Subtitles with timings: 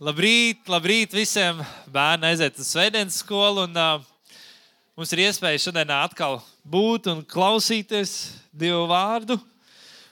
[0.00, 1.58] Labrīt, labrīt visiem
[1.92, 3.66] bērniem, aiziet uz svētdienas skolu.
[3.66, 4.38] Un, uh,
[4.96, 8.14] mums ir iespēja šodien atkal būt un klausīties
[8.48, 9.36] Dievu vārdu.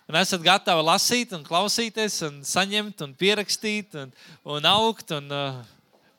[0.05, 4.13] Un esat gatavi lasīt, un klausīties, un saņemt, un pierakstīt, un,
[4.45, 5.65] un augt, un uh,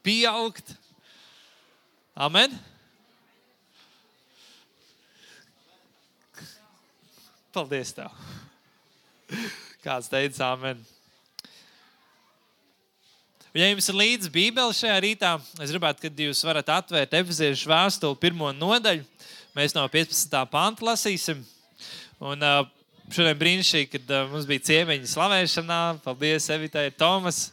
[0.02, 0.74] pieaugt.
[2.18, 2.58] Amen!
[7.54, 7.94] Paldies!
[7.94, 8.10] Tev.
[9.86, 10.90] Kāds teica, Amen!
[13.50, 18.18] Ja jums ir līdzi Bībele šajā rītā, es gribētu, ka jūs varat atvērt efeziešu vēstuli
[18.22, 19.02] pirmo nodaļu.
[19.58, 20.36] Mēs no 15.
[20.52, 21.40] panta lasīsim.
[22.22, 22.46] Un,
[23.10, 25.80] šodien brīnišķīgi, kad mums bija ciemiņa slavēšanā.
[26.04, 27.48] Paldies Evitai, Tomas,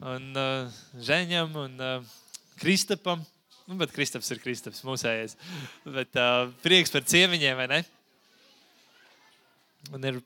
[0.00, 2.14] un, uh, Ženam un uh,
[2.62, 3.20] Kristapam.
[3.66, 5.36] Nu, bet Kristaps ir Kristaps, mūsējais.
[5.84, 7.82] Bet uh, prieks par ciemiņiem, vai ne?
[9.92, 10.22] Un ir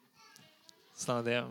[1.03, 1.51] slāniem.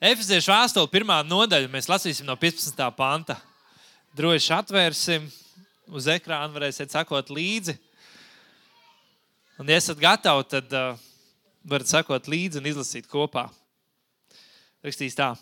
[0.00, 2.78] Efeziešu vēstule, pirmā nodaļa, mēs lasīsim no 15.
[2.96, 3.34] panta.
[4.16, 5.26] Droši atvērsim
[5.92, 7.74] uz ekrāna, varēsiet sekot līdzi.
[9.60, 10.96] Un, ja esat gatavi, tad uh,
[11.68, 13.44] varat sekot līdzi un izlasīt kopā.
[14.80, 15.34] Rakstīs tā.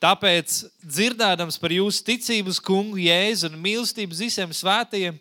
[0.00, 5.20] Tāpēc, dzirdēdams par jūsu ticību uz kungu jēzu un mīlestību visiem svētajiem,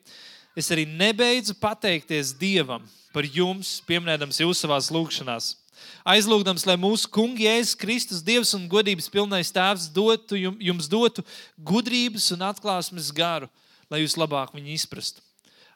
[0.56, 5.58] es arī nebeidzu pateikties Dievam par jums, pieminēdams jūs savās lūgšanās
[6.08, 11.26] aizlūgdams, lai mūsu kungs Jēzus Kristus, Dievs un godības pilnais Tēvs dotu, jums dotu
[11.58, 13.50] gudrības un atklāsmes garu,
[13.92, 15.24] lai jūs labāk viņu izprastu.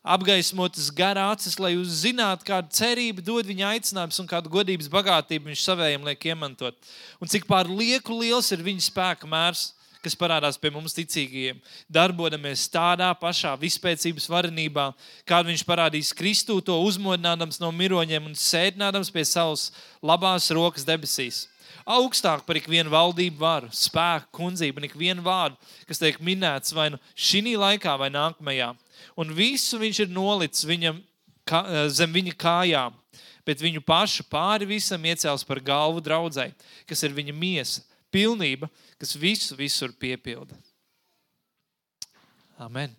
[0.05, 5.49] Apgaismotas garā acis, lai jūs zinātu, kādu cerību dod viņa aicinājums un kādu godības bagātību
[5.49, 6.77] viņš savējiem liek iemantot.
[7.17, 9.71] Un cik pār lieku liels ir viņa spēka mērs
[10.05, 11.57] kas parādās pie mums ticīgajiem,
[11.89, 14.91] darbojamies tādā pašā vispēcības varenībā,
[15.27, 19.71] kādu viņš parādīs Kristū, to uzmodinādams no miroņiem un sēdinādams pie savas
[20.05, 21.45] labās rokas debesīs.
[21.85, 27.01] Augstāk par ikvienu valdību varu, spēku, kundzību un ikvienu vārdu, kas tiek minēts vai nu
[27.13, 28.71] šī laikā, vai nākamajā.
[29.21, 31.01] Un visu viņš ir nolicis viņam,
[31.45, 31.61] ka,
[31.93, 32.95] zem viņa kājām,
[33.45, 36.49] bet viņu pašu pāri visam iecēls par galvu draudzē,
[36.89, 38.69] kas ir viņa miesa, pilnība,
[39.01, 40.55] kas visu visur piepilda.
[42.59, 42.93] Amen.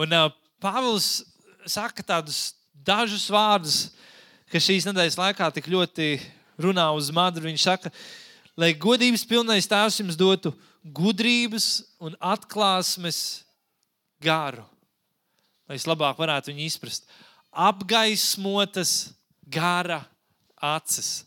[0.00, 0.30] Un uh,
[0.62, 1.24] Pāvils
[1.66, 2.54] saka tādus
[2.86, 3.90] dažus vārdus,
[4.50, 6.14] kas šīs nedēļas laikā tik ļoti
[6.62, 7.48] runā uz madru.
[7.48, 7.92] Viņš saka,
[8.56, 13.42] lai godības pilnais tēvs jums dotu gudrības un atklāsmes
[14.22, 14.64] garu,
[15.68, 17.06] lai es labāk varētu viņu izprast.
[17.52, 19.12] Apgaismotas
[19.50, 20.02] gara
[20.56, 21.22] acis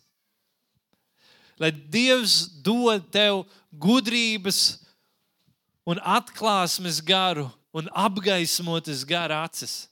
[1.60, 4.80] lai Dievs dod tev gudrības
[5.86, 9.86] un atklāsmes garu un apgaismotas gara acis.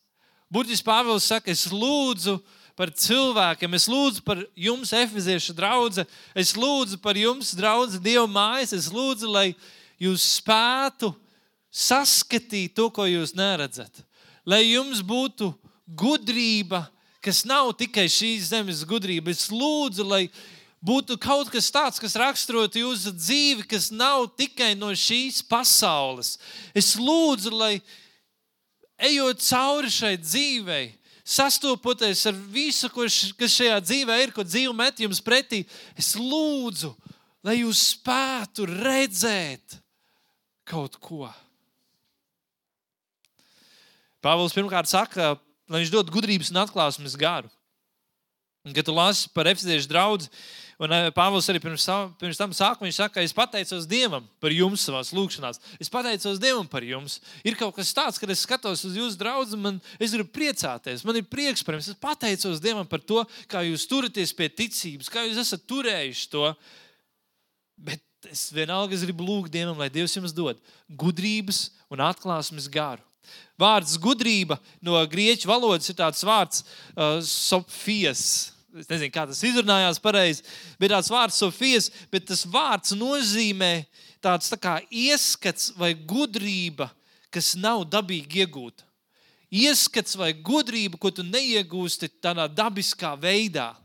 [0.54, 2.38] Būtiski Pāvils saka, es lūdzu
[2.78, 6.06] par cilvēkiem, es lūdzu par jums, efeziešu draugu,
[6.38, 9.48] es lūdzu par jums, draugu, Dieva mājas, es lūdzu, lai
[10.02, 11.12] jūs spētu
[11.74, 14.04] saskatīt to, ko jūs neredzat.
[14.46, 15.52] Lai jums būtu
[15.88, 16.86] gudrība,
[17.24, 19.32] kas nav tikai šīs zemes gudrība.
[19.34, 20.28] Es lūdzu, lai
[20.84, 26.36] būtu kaut kas tāds, kas raksturotu jūsu dzīvi, kas nav tikai no šīs pasaules.
[26.76, 27.78] Es lūdzu, lai
[29.00, 30.92] ejot cauri šai dzīvei,
[31.24, 35.64] sastopoties ar visu, kas šajā dzīvē ir, ko dzīve met jums pretī,
[35.96, 36.92] es lūdzu,
[37.44, 39.80] lai jūs spētu redzēt
[40.68, 41.32] kaut ko.
[44.24, 45.34] Pāvils pirmkārt saka,
[45.68, 47.52] lai viņš dod gudrības un atklāsmes garu.
[48.64, 50.30] Un, kad tu lasi par efektīvu draugu,
[50.82, 51.86] Un eh, Pāvils arī pirms,
[52.20, 55.52] pirms tam saka, viņš saka, es pateicos Dievam par jums savā lūgšanā.
[55.82, 57.20] Es pateicos Dievam par jums.
[57.46, 61.06] Ir kaut kas tāds, kad es skatos uz jūsu draugu, man es gribu priecāties.
[61.06, 61.92] Man ir prieks par jums.
[61.94, 66.50] Es pateicos Dievam par to, kā jūs turaties pie ticības, kā jūs esat turējuši to.
[67.78, 68.02] Bet
[68.32, 73.04] es vienalga es gribu lūgt Dievam, lai Dievs jums dod gudrības un atklāsmes garu.
[73.60, 76.64] Vārds gudrība no grieķu valodas ir tāds vārds,
[76.98, 80.42] uh, sofijas Es nezinu, kā tas izrunājās pareizi,
[80.82, 83.84] bet tāds vārds Sofijas, bet tas vārds nozīmē
[84.24, 86.88] tāds tā kā ieskats vai gudrība,
[87.34, 88.88] kas nav dabīgi iegūta.
[89.54, 93.76] Ieskats vai gudrība, ko tu neiegūsti tādā dabiskā veidā.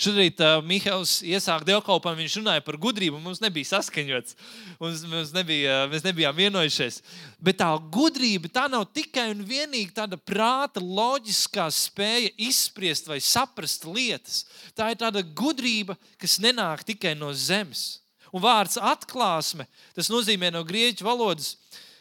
[0.00, 4.36] Šorīt uh, Mihāls iesāka dievkalpojumu, viņš runāja par gudrību, mums nebija saskaņots,
[4.80, 7.00] mums, mums nebija, mēs nebijām vienojušies.
[7.42, 13.86] Bet tā gudrība tā nav tikai un vienīgi tāda prāta, loģiskā spēja izspriest vai saprast
[13.88, 14.44] lietas.
[14.78, 18.02] Tā ir tāda gudrība, kas nenāk tikai no zemes.
[18.32, 21.52] Un vārds atklāsme, tas nozīmē no grieķu valodas,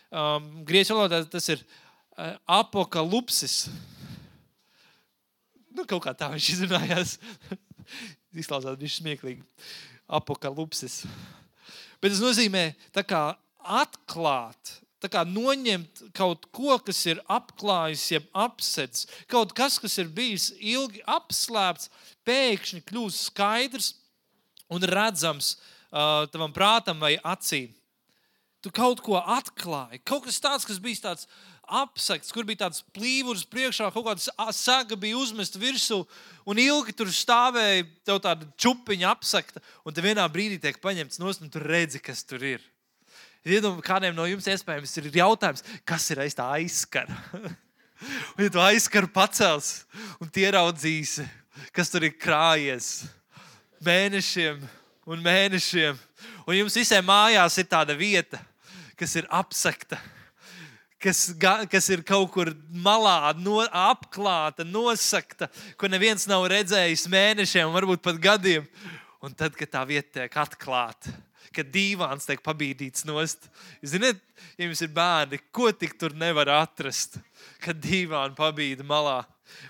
[0.07, 3.65] um, grieķu valodā tas ir uh, apokalipsis.
[5.75, 7.17] Nu, kaut kā tā viņš izrunājās.
[8.41, 9.43] Izklausās viņš smieklīgi.
[10.11, 11.03] Apokalipsis.
[12.01, 12.71] Bet tas nozīmē
[13.61, 14.77] atklāt,
[15.11, 19.07] kā noņemt kaut ko, kas ir apklājis, jeb apsedis.
[19.31, 21.89] Kaut kas, kas ir bijis ilgi apslēpts,
[22.27, 23.93] pēkšņi kļūst skaidrs
[24.71, 27.71] un redzams uh, tavam prātam vai acīm.
[28.61, 30.03] Tu kaut ko atklāji.
[30.05, 31.25] Kaut kas tāds, kas bija tāds
[31.71, 36.01] apsakts, kur bija tāds plīvurs priekšā, kaut kāda saga bija uzmesta virsū,
[36.49, 41.51] un ilgi tur stāvēja tāda čupiņa apsakta, un te vienā brīdī tiek paņemts nost, un
[41.53, 42.65] tu redzi, kas tur ir.
[43.41, 47.15] Iedomājieties, kādiem no jums iespējams ir jautājums, kas ir aiz tā aizskara.
[48.35, 49.81] un, ja tu aizskaru pacels
[50.21, 51.25] un ieraudzīsi,
[51.73, 53.01] kas tur ir krājies
[53.81, 54.61] mēnešiem
[55.09, 55.97] un mēnešiem,
[56.45, 58.39] un jums visiem mājās ir tāda vieta,
[58.99, 59.97] kas ir apsekta,
[61.01, 61.31] kas,
[61.71, 65.49] kas ir kaut kur malā, no, apklāta, nosakta,
[65.79, 68.67] ko neviens nav redzējis mēnešiem, varbūt pat gadiem.
[69.21, 71.11] Un tad, kad tā vieta tiek atklāta,
[71.53, 73.45] kad dīvāns tiek pabīdīts nost,
[73.85, 74.21] ziniet,
[74.57, 77.19] ja jums ir bērni, ko tik tur nevar atrast,
[77.61, 79.19] kad dīvāni pabīda malā.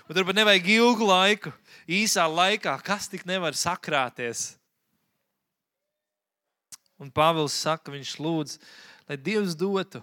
[0.06, 1.52] Un tur pat nevajag ilgu laiku,
[1.90, 4.52] īsā laikā, kas tik nevar sakrāties.
[7.02, 8.56] Un Pāvils saka, viņš lūdz,
[9.10, 10.00] lai Dievs dotu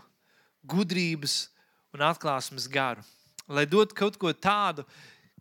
[0.68, 1.48] gudrības
[1.96, 3.04] un atklāsmes garu.
[3.50, 4.86] Lai dotu kaut ko tādu,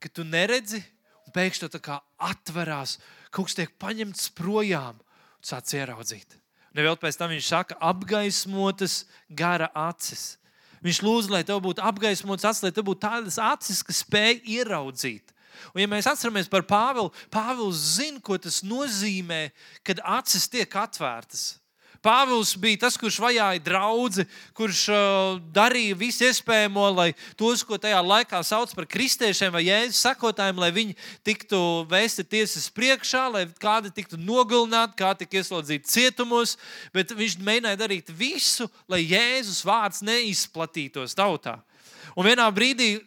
[0.00, 0.80] ka tu neredzi,
[1.26, 1.98] un pēkšņi tā kā
[2.30, 2.96] atverās,
[3.30, 6.38] kaut kas tiek paņemts projām, un sāc ieraudzīt.
[6.72, 10.36] Un vēl pēc tam viņš saka, apgaismotas gara acis.
[10.84, 15.34] Viņš lūdz, lai tev būtu apgaismotas acis, lai tev būtu tādas acis, kas spēj ieraudzīt.
[15.72, 19.48] Un, ja mēs atceramies par Pāvilu, Pāvils zina, ko tas nozīmē,
[19.86, 21.56] kad acis tiek atvērtas.
[22.04, 24.24] Pāvils bija tas, kurš vajāja draugu,
[24.56, 27.08] kurš uh, darīja visu iespējamo, lai
[27.38, 30.96] tos, ko tajā laikā sauc par kristiešiem vai jēzus sekotājiem, lai viņi
[31.26, 31.60] tiktu
[31.90, 36.54] vēsti tiesas priekšā, lai kādi tiktu nogalināti, kādi tiktu ieslodzīti cietumos.
[36.94, 41.58] Bet viņš mēģināja darīt visu, lai Jēzus vārds neizplatītos tautā.
[42.14, 42.98] Un vienā brīdī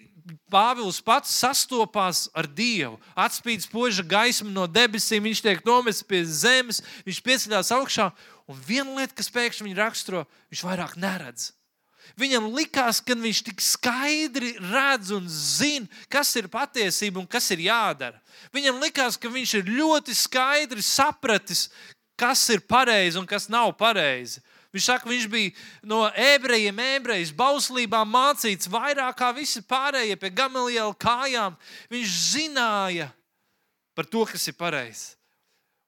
[0.52, 3.00] Pāvils pats sastopās ar Dievu.
[3.18, 8.12] Atspīd spoža gaisma no debesīm, viņš tiek nomests pie zemes, viņš pieceļās augšā.
[8.52, 11.52] Un viena lieta, kas pēkšņi viņu raksturo, viņš vairāk neredz.
[12.20, 17.64] Viņam likās, ka viņš tik skaidri redz un zina, kas ir patiesība un kas ir
[17.70, 18.20] jādara.
[18.52, 21.70] Viņam likās, ka viņš ir ļoti skaidri sapratis,
[22.20, 24.42] kas ir pareizi un kas nav pareizi.
[24.72, 25.52] Viņš saka, viņš bija
[25.88, 31.58] no ebrejiem, ebrejas bauslībā mācīts vairāk kā visi pārējie pie Gamaliela kājām.
[31.92, 33.10] Viņš zināja
[33.96, 35.18] par to, kas ir pareizi.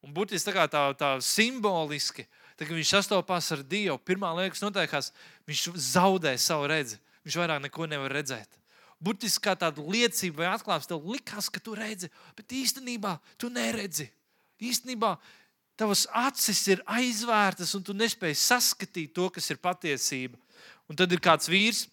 [0.04, 2.26] Un būtiski tā, tā, tā simboliski,
[2.58, 5.12] tad, kad viņš sastopās ar Dievu, pirmā lieta, kas notiekās,
[5.50, 7.00] viņš zaudē savu redzi.
[7.24, 8.60] Viņš vairāk neko nevar redzēt.
[9.04, 14.10] Būtiski kā tāda liecība vai atklāsme, tev likās, ka tu redzi, bet īstenībā tu neredzi.
[14.64, 15.18] Īstenībā
[15.74, 20.38] Tavas acis ir aizvērtas, un tu nespēji saskatīt to, kas ir patiesība.
[20.86, 21.88] Un tad ir kāds vīrs,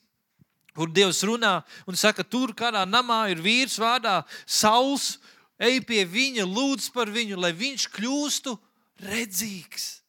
[0.77, 5.15] kur Dievs runā un saka, tur kādā namā ir vīrs vārdā Sauls.
[5.61, 8.55] Ej pie viņa, lūdz par viņu, lai viņš kļūstu
[9.05, 10.00] redzīgs.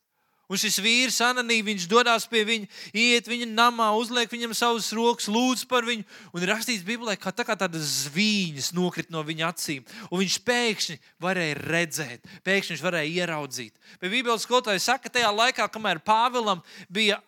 [0.51, 5.30] Un šis vīrs, Ananī, viņš dodas pie viņa, iet viņa namā, uzliek viņam savas rokas,
[5.31, 6.03] lūdz par viņu.
[6.36, 9.86] Un rakstīts Bībelē, ka tā kā tādas zvīņas nokrit no viņa acīm.
[10.09, 13.80] Un viņš pēkšņi varēja redzēt, pēkšņi viņš varēja ieraudzīt.
[14.01, 16.59] Bet Bībeles skolotāji saka, ka tajā laikā, kamēr Pāvilam
[16.92, 17.21] bija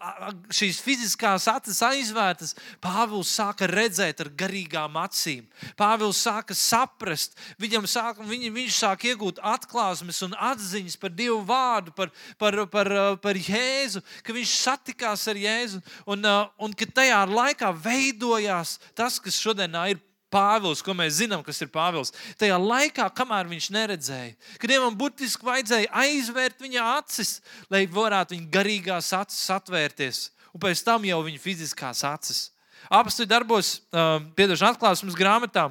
[0.52, 5.48] šīs fiziskās acis aizvērtas, Pāvils sāka redzēt ar garīgām acīm.
[5.80, 11.96] Pāvils sāka saprast, viņam sāka, viņ, viņš sāka iegūt atklāsmes un atziņas par Dievu vārdu,
[11.96, 12.12] par,
[12.42, 17.70] par, par par Jēzu, ka viņš satikās ar Jēzu un, uh, un ka tajā laikā
[17.84, 20.02] veidojās tas, kas šodienā ir
[20.34, 22.10] Pāvils, ko mēs zinām, kas ir Pāvils.
[22.42, 27.36] Tajā laikā, kamēr viņš neredzēja, kad Dievam burtiski vajadzēja aizvērt viņa acis,
[27.70, 32.48] lai varētu viņa garīgās acis atvērties, un pēc tam jau viņa fiziskās acis.
[32.90, 35.70] Apstājot darbos, uh, piedošana atklāsmes grāmatā.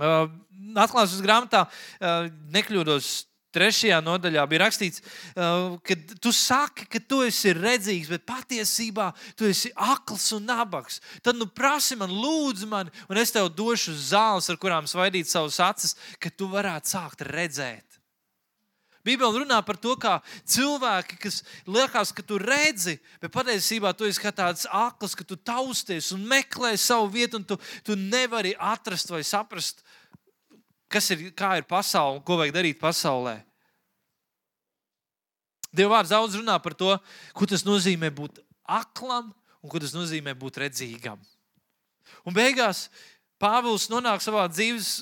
[0.00, 0.26] Uh,
[0.82, 3.12] atklāsmes grāmatā uh, nekļūdos
[3.52, 5.02] Trešajā nodaļā bija rakstīts,
[5.36, 11.02] uh, ka tu saki, ka tu esi redzīgs, bet patiesībā tu esi akls un nabaks.
[11.24, 15.60] Tad nu prasi man, lūdzu man, un es tev došu zāles, ar kurām svaidīt savus
[15.60, 17.92] acis, ka tu varētu sākt redzēt.
[19.02, 24.30] Bībeli runā par to, kā cilvēki, kas liekas, ka tu redzi, bet patiesībā tu esi
[24.30, 29.24] tāds akls, ka tu tausties un meklē savu vietu, un tu, tu nevari atrast vai
[29.26, 29.82] saprast,
[30.92, 33.38] kas ir, kā ir pasaule un ko vajag darīt pasaulē.
[35.72, 36.92] Dieva vārds daudz runā par to,
[37.32, 39.30] ko tas nozīmē būt aklam
[39.62, 41.20] un ko tas nozīmē būt redzīgam.
[42.28, 42.88] Un beigās
[43.42, 45.00] Pāvils nonāk savā dzīves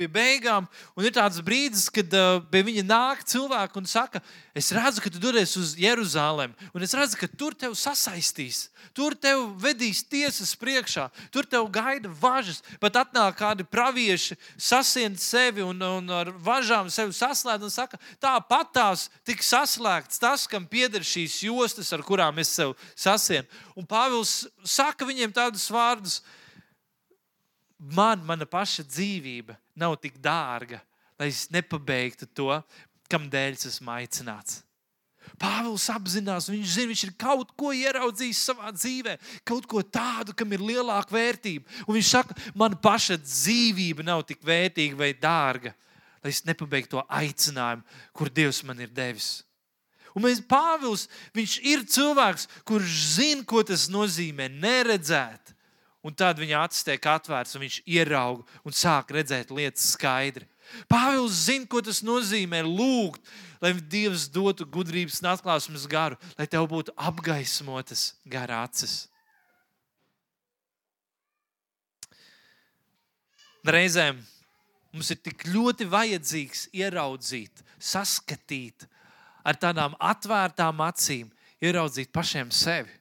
[0.00, 0.66] pie beigām,
[0.96, 4.22] un ir tāds brīdis, kad uh, pie viņa nāk cilvēki un saka,
[4.56, 9.14] es redzu, ka tu dodies uz Jeruzalem, un es redzu, ka tur tev sasaistīs, tur
[9.14, 12.62] tev vedīs tiesas priekšā, tur tev gaida važas.
[12.80, 18.72] Pat atnāk kādi pravieši, sasien sevi un, un ar važām sevi saslēdz un saka, tāpat
[18.76, 23.48] tās tika saslēgts tas, kam pieder šīs jostas, ar kurām es sev sasienu.
[23.76, 26.20] Un Pāvils saka viņiem tādus vārdus
[27.80, 30.80] man, mana paša dzīvība nav tik dārga,
[31.18, 32.52] lai es nepabeigtu to,
[33.10, 34.60] kam dēļ es esmu aicināts.
[35.40, 40.52] Pāvils apzinās, viņš zina, viņš ir kaut ko ieraudzījis savā dzīvē, kaut ko tādu, kam
[40.52, 41.68] ir lielāka vērtība.
[41.86, 45.74] Un viņš saka, man paša dzīvība nav tik vērtīga vai dārga,
[46.24, 49.40] lai es nepabeigtu to aicinājumu, kur Dievs man ir devis.
[50.16, 51.06] Un mēs, Pāvils,
[51.36, 55.54] viņš ir cilvēks, kurš zina, ko tas nozīmē neredzēt,
[56.00, 60.46] Un tad viņa acis tiek atvērts, un viņš ieraug un sāk redzēt lietas skaidri.
[60.88, 63.20] Pāvils zina, ko tas nozīmē lūgt,
[63.60, 69.04] lai Dievs dotu gudrības un atklāsmes garu, lai tev būtu apgaismotas gara acis.
[73.60, 74.22] Reizēm
[74.94, 78.86] mums ir tik ļoti vajadzīgs ieraudzīt, saskatīt
[79.44, 81.28] ar tādām atvērtām acīm,
[81.60, 82.94] ieraudzīt pašiem sevi,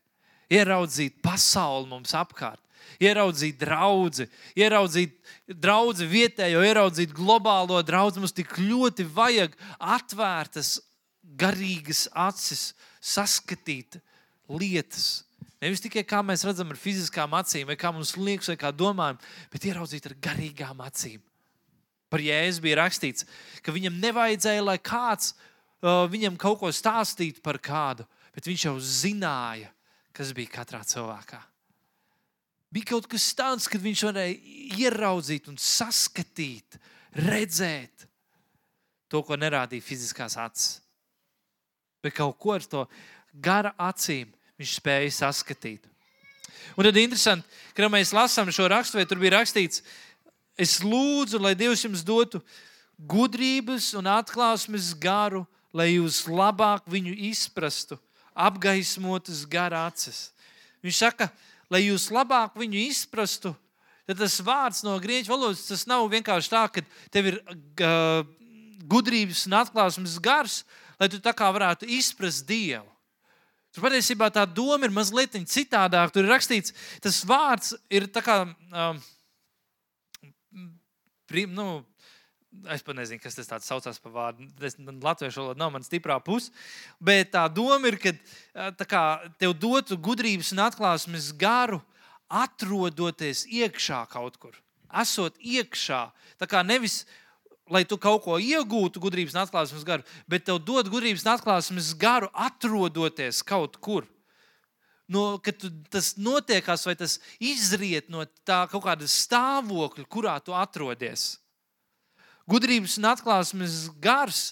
[0.51, 2.59] ieraudzīt pasauli mums apkārt
[3.01, 4.27] ieraudzīt draugu,
[4.59, 5.15] ieraudzīt
[5.47, 8.23] draugu vietējo, ieraudzīt globālo draugu.
[8.23, 10.77] Mums tik ļoti vajag atvērtas,
[11.39, 13.99] garīgas acis, saskatīt
[14.49, 15.23] lietas.
[15.59, 19.19] Nevis tikai kā mēs redzam ar fiziskām acīm, vai kā mums liekas, vai kā domājam,
[19.51, 21.19] bet ieraudzīt ar garīgām acīm.
[22.09, 23.27] Par Jēzu bija rakstīts,
[23.61, 28.75] ka viņam nevajadzēja, lai kāds uh, viņam kaut ko stāstītu par kādu, bet viņš jau
[28.79, 29.69] zināja,
[30.15, 31.43] kas bija katrā cilvēkā.
[32.69, 34.35] Bija kaut kas tāds, kad viņš varēja
[34.77, 36.77] ieraudzīt un saskatīt,
[37.17, 38.05] redzēt
[39.09, 40.77] to, ko nerādīja fiziskās acis.
[42.03, 42.85] Bet kaut ko ar to
[43.33, 44.29] gara acīm
[44.61, 45.87] viņš spēja saskatīt.
[46.77, 49.81] Un tad interesanti, ka mēs lasām šo rakstu, vai tur bija rakstīts,
[50.59, 52.43] es lūdzu, lai Dievs jums dotu
[52.99, 57.97] gudrības un atklāsmes garu, lai jūs labāk viņu izprastu,
[58.37, 60.29] apgaismotas gara acis.
[60.85, 63.53] Viņš saka, ka lai jūs labāk viņu izprastu,
[64.09, 66.83] tad tas vārds no grieķu valodas tas nav vienkārši tā, ka
[67.13, 68.23] tev ir uh,
[68.89, 70.63] gudrības un atklāsmes gars,
[70.99, 72.87] lai tu tā kā varētu izprast Dievu.
[73.69, 76.13] Tur patiesībā tā doma ir mazliet citādāka.
[76.15, 76.73] Tur ir rakstīts,
[77.03, 78.41] tas vārds ir tā kā.
[78.73, 79.01] Um,
[81.53, 81.67] nu,
[82.73, 84.47] Es pat nezinu, kas tas saucās par vārdu.
[85.05, 86.49] Latviešu valoda nav mana stiprā puse.
[86.97, 88.13] Bet tā doma ir, ka
[88.89, 89.03] kā,
[89.37, 91.77] tev dotu gudrības un atklāsmes garu,
[92.25, 94.57] atrodoties iekšā kaut kur.
[94.89, 96.07] Esot iekšā.
[96.41, 97.03] Tā kā nevis
[97.69, 101.91] lai tu kaut ko iegūtu, gudrības un atklāsmes garu, bet tev dod gudrības un atklāsmes
[102.01, 104.07] garu, atrodoties kaut kur.
[105.09, 110.57] No, kad tu, tas notiekās, vai tas izriet no tā kaut kāda stāvokļa, kurā tu
[110.57, 111.35] atrodies
[112.49, 114.49] gudrības un atklāsmes gars.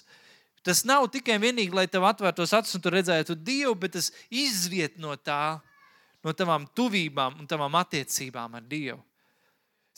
[0.66, 4.98] Tas nav tikai vienīgi, lai tev atvērtos acis un tu redzētu Dievu, bet tas izriet
[5.00, 5.58] no tā,
[6.24, 9.00] no tavām tuvībām un tavām attiecībām ar Dievu.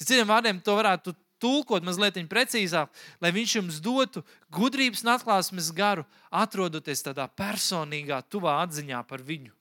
[0.01, 6.05] Citiem vārdiem, to varētu tulkot mazliet precīzāk, lai Viņš jums dotu gudrības un atklāsmes garu,
[6.31, 9.53] atrodoties tādā personīgā, tuvā atziņā par Viņu.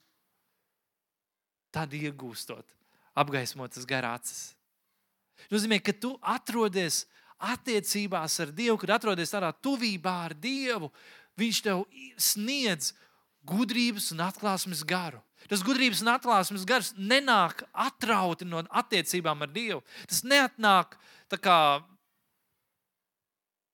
[1.70, 2.66] Tad iegūstot,
[3.14, 4.52] apgaismotas garācis.
[5.46, 7.04] Tas nozīmē, ka tu atrodies
[7.40, 10.90] attiecībās ar Dievu, kad atrodies tādā tuvībā ar Dievu,
[11.40, 11.84] Viņš tev
[12.20, 12.92] sniedz
[13.48, 15.20] gudrības un atklāsmes garu.
[15.48, 19.80] Tas gudrības un atklāsmes gars nenāk atrauti no attiecībām ar Dievu.
[20.10, 20.98] Tas neatnāk
[21.32, 21.58] tā kā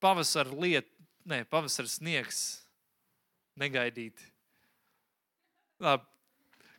[0.02, 0.88] pavasara lieta,
[1.26, 2.44] ne pavasara sniegs,
[3.58, 4.30] negaidīti.
[5.82, 6.06] Labi,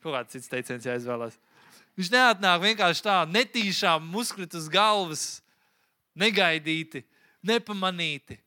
[0.01, 1.35] kaut kāds cits teiciens jāizvēlās.
[1.97, 5.25] Viņš neatnāk vienkārši tā, netīšām muskuļus uz galvas
[6.19, 7.03] negaidīti,
[7.47, 8.37] nepamanīti.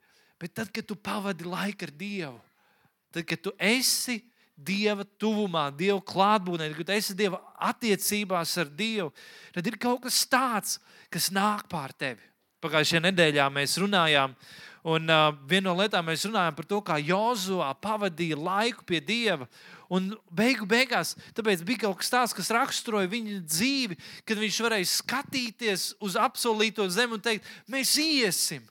[0.40, 2.38] Bet tad, kad tu pavadi laiku ar Dievu,
[3.12, 4.20] tad, kad tu esi
[4.60, 9.12] Dieva tuvumā, Dieva klātbūtnē, kad esi Dieva attiecībās ar Dievu,
[9.54, 10.76] tad ir kaut kas tāds,
[11.12, 12.24] kas nāk pār tevi.
[12.60, 14.34] Pagājušajā nedēļā mēs runājām,
[14.82, 19.48] un uh, viena no lietām mēs runājām par to, kā Jozua pavadīja laiku pie Dieva.
[19.90, 25.86] Un beigu beigās bija kaut kas tāds, kas raksturoja viņa dzīvi, kad viņš varēja skatīties
[26.00, 28.62] uz apsolīto zemi un teikt, mēs iesim,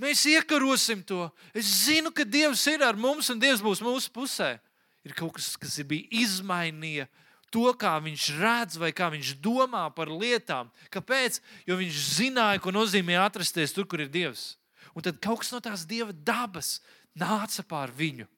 [0.00, 1.26] mēs iekarosim to.
[1.52, 4.56] Es zinu, ka Dievs ir ar mums un Dievs būs mūsu pusē.
[5.04, 7.10] Ir kaut kas, kas bija izmainījis
[7.52, 10.70] to, kā viņš redz vai kā viņš domā par lietām.
[10.92, 11.38] Kāpēc?
[11.68, 14.54] Jo viņš zināja, ko nozīmē atrasties tur, kur ir Dievs.
[14.92, 16.80] Un tad kaut kas no tās dieva dabas
[17.18, 18.28] nāca pār viņu.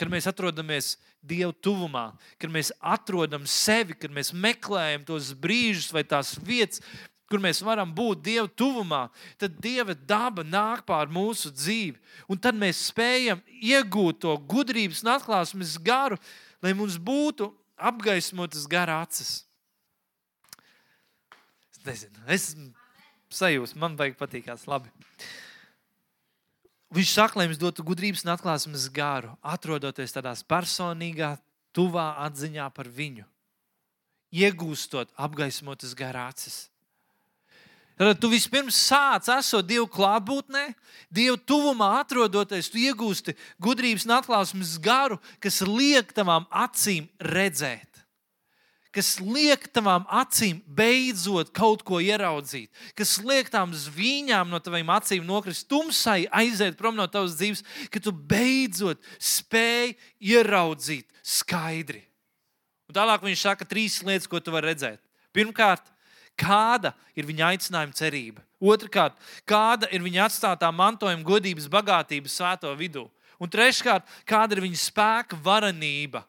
[0.00, 6.00] Kad mēs atrodamies Dieva tuvumā, kad mēs atrodam sevi, kad mēs meklējam tos brīžus vai
[6.08, 6.80] tās vietas,
[7.28, 9.02] kur mēs varam būt Dieva tuvumā,
[9.36, 12.00] tad Dieva daba nāk pār mūsu dzīvi.
[12.32, 16.16] Un tad mēs spējam iegūt to gudrības un atklāsmes garu,
[16.64, 19.42] lai mums būtu apgaismotas gara acis.
[21.76, 22.48] Es nezinu, es
[23.36, 24.88] sajūsmu, man vajag patīkās labi.
[26.90, 31.36] Viņš saka, lai mums dotu gudrības un atklāsmes garu, atrodoties tādā personīgā,
[31.70, 33.22] tuvā atziņā par viņu,
[34.34, 36.64] iegūstot apgaismotas garācis.
[38.00, 40.70] Tad tu vispirms sāc esot Dieva klātbūtnē,
[41.12, 47.89] Dieva tuvumā atrodoties, tu iegūsti gudrības un atklāsmes garu, kas liek tavām acīm redzēt
[48.94, 55.26] kas liek tavām acīm beidzot kaut ko ieraudzīt, kas liek tām zvīņām no tavām acīm
[55.26, 59.94] nokrist tumsai, aiziet prom no tavas dzīves, ka tu beidzot spēj
[60.32, 62.02] ieraudzīt skaidri.
[62.90, 64.98] Un tālāk viņš saka trīs lietas, ko tu vari redzēt.
[65.30, 65.84] Pirmkārt,
[66.34, 68.42] kāda ir viņa aicinājuma cerība.
[68.60, 69.14] Otrakārt,
[69.48, 73.06] kāda ir viņa atstātā mantojuma, godības, bagātības svēto vidū.
[73.40, 76.24] Un treškārt, kāda ir viņa spēka varenība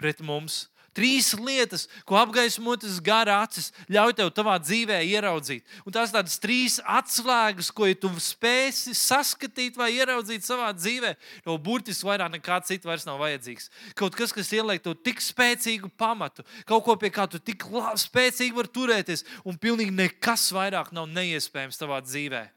[0.00, 0.68] pret mums.
[0.98, 5.62] Trīs lietas, ko apgaismotas gara acis ļauj tev savā dzīvē ieraudzīt.
[5.86, 11.14] Un tās tādas trīs atslēgas, ko ja tu spēsi saskatīt vai ieraudzīt savā dzīvē,
[11.46, 13.70] tev burtiski vairāk nekā cits vairs nav vajadzīgs.
[13.98, 17.68] Kaut kas, kas ieliek tev tik spēcīgu pamatu, kaut ko pie kā tu tik
[18.02, 22.48] spēcīgi vari turēties, un pilnīgi nekas vairāk nav neiespējams savā dzīvē.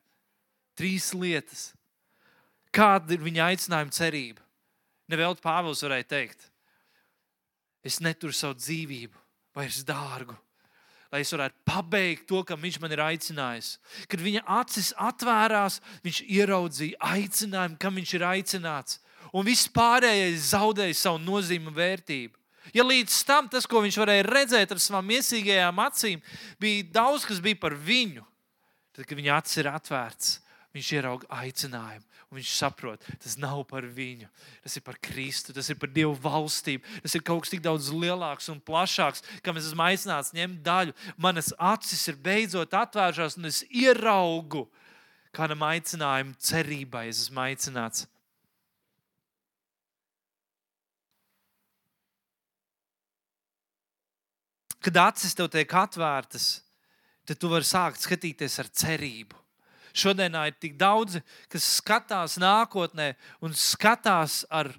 [0.81, 1.75] Trīs lietas.
[2.73, 4.41] Kāda ir viņa aicinājuma cerība?
[5.11, 6.50] Nevēl Pāvils varēja teikt
[7.85, 9.19] es neturu savu dzīvību
[9.57, 10.37] vairs dārgu.
[11.11, 13.73] Lai es varētu pabeigt to, kam viņš man ir aicinājis.
[14.07, 19.01] Kad viņa acis atvērās, viņš ieraudzīja aicinājumu, kam viņš ir aicināts.
[19.35, 22.37] Un viss pārējais zaudēja savu nozīmi un vērtību.
[22.75, 26.21] Ja līdz tam tas, ko viņš varēja redzēt ar savām iesīgajām acīm,
[26.61, 28.23] bija daudz, kas bija par viņu,
[28.95, 30.29] tad, kad viņa acis ir atvērts,
[30.75, 32.07] viņš ierauga aicinājumu.
[32.31, 34.29] Viņš saprot, tas nav par viņu.
[34.63, 36.85] Tas ir par Kristu, tas ir par Dievu valstību.
[37.03, 40.95] Tas ir kaut kas tik daudz lielāks un plašāks, kam es esmu aicināts ņemt daļu.
[41.19, 44.63] Manas acis ir beidzot atvēršās, un es ieraugu
[45.35, 47.09] kādam aicinājumam, cerībai.
[47.11, 48.07] Es esmu aicināts.
[54.81, 56.61] Kad acis tev tiek atvērtas,
[57.27, 59.40] tad tu vari sākt skatīties ar cerību.
[59.93, 64.71] Šodienā ir tik daudzi, kas skatās nākotnē un skatās ar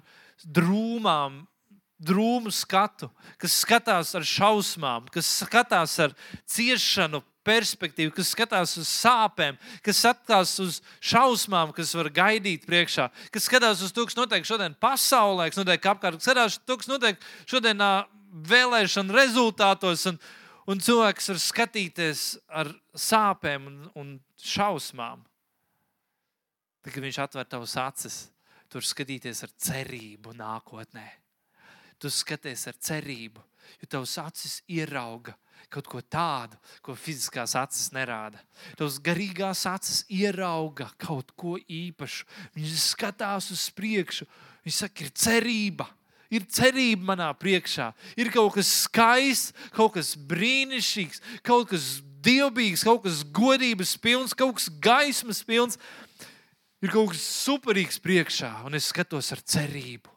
[0.43, 1.43] drūmām,
[2.03, 3.07] drūmu skatu,
[3.39, 6.15] kas skatās ar šausmām, kas skatās ar
[6.49, 13.47] ciešanu, perspektīvu, kas skatās uz sāpēm, kas skatās uz šausmām, kas var gaidīt priekšā, kas
[13.49, 16.91] skatās uz to, kas notiek šodien pasaulē, kas notiek apkārt, kas skatās uz to, kas
[16.91, 17.91] notiek šodienā
[18.49, 20.07] vēlēšanu rezultātos.
[20.09, 20.19] Un,
[20.71, 25.23] un cilvēks var skatīties ar sāpēm un, un šausmām.
[26.83, 28.17] Tad, kad viņš atver tavas acis,
[28.71, 31.05] tur skatīties ar cerību nākotnē.
[32.01, 33.43] Tu skaties ar cerību,
[33.79, 35.37] jo tavs acis ierauga
[35.73, 38.41] kaut ko tādu, ko fiziskās acis nerāda.
[38.77, 42.27] Tavs garīgās acis ierauga kaut ko īpašu.
[42.53, 44.27] Viņš skatās uz priekšu.
[44.67, 45.89] Viņš saka, ir cerība
[46.33, 47.91] ir cerība manā priekšā.
[48.17, 54.57] Ir kaut kas skaists, kaut kas brīnišķīgs, kaut kas dievbijīgs, kaut kas godības pilns, kaut
[54.59, 55.79] kas gaismas pilns.
[56.83, 60.11] Ir kaut kas superīgs priekšā, un es skatos ar cerību.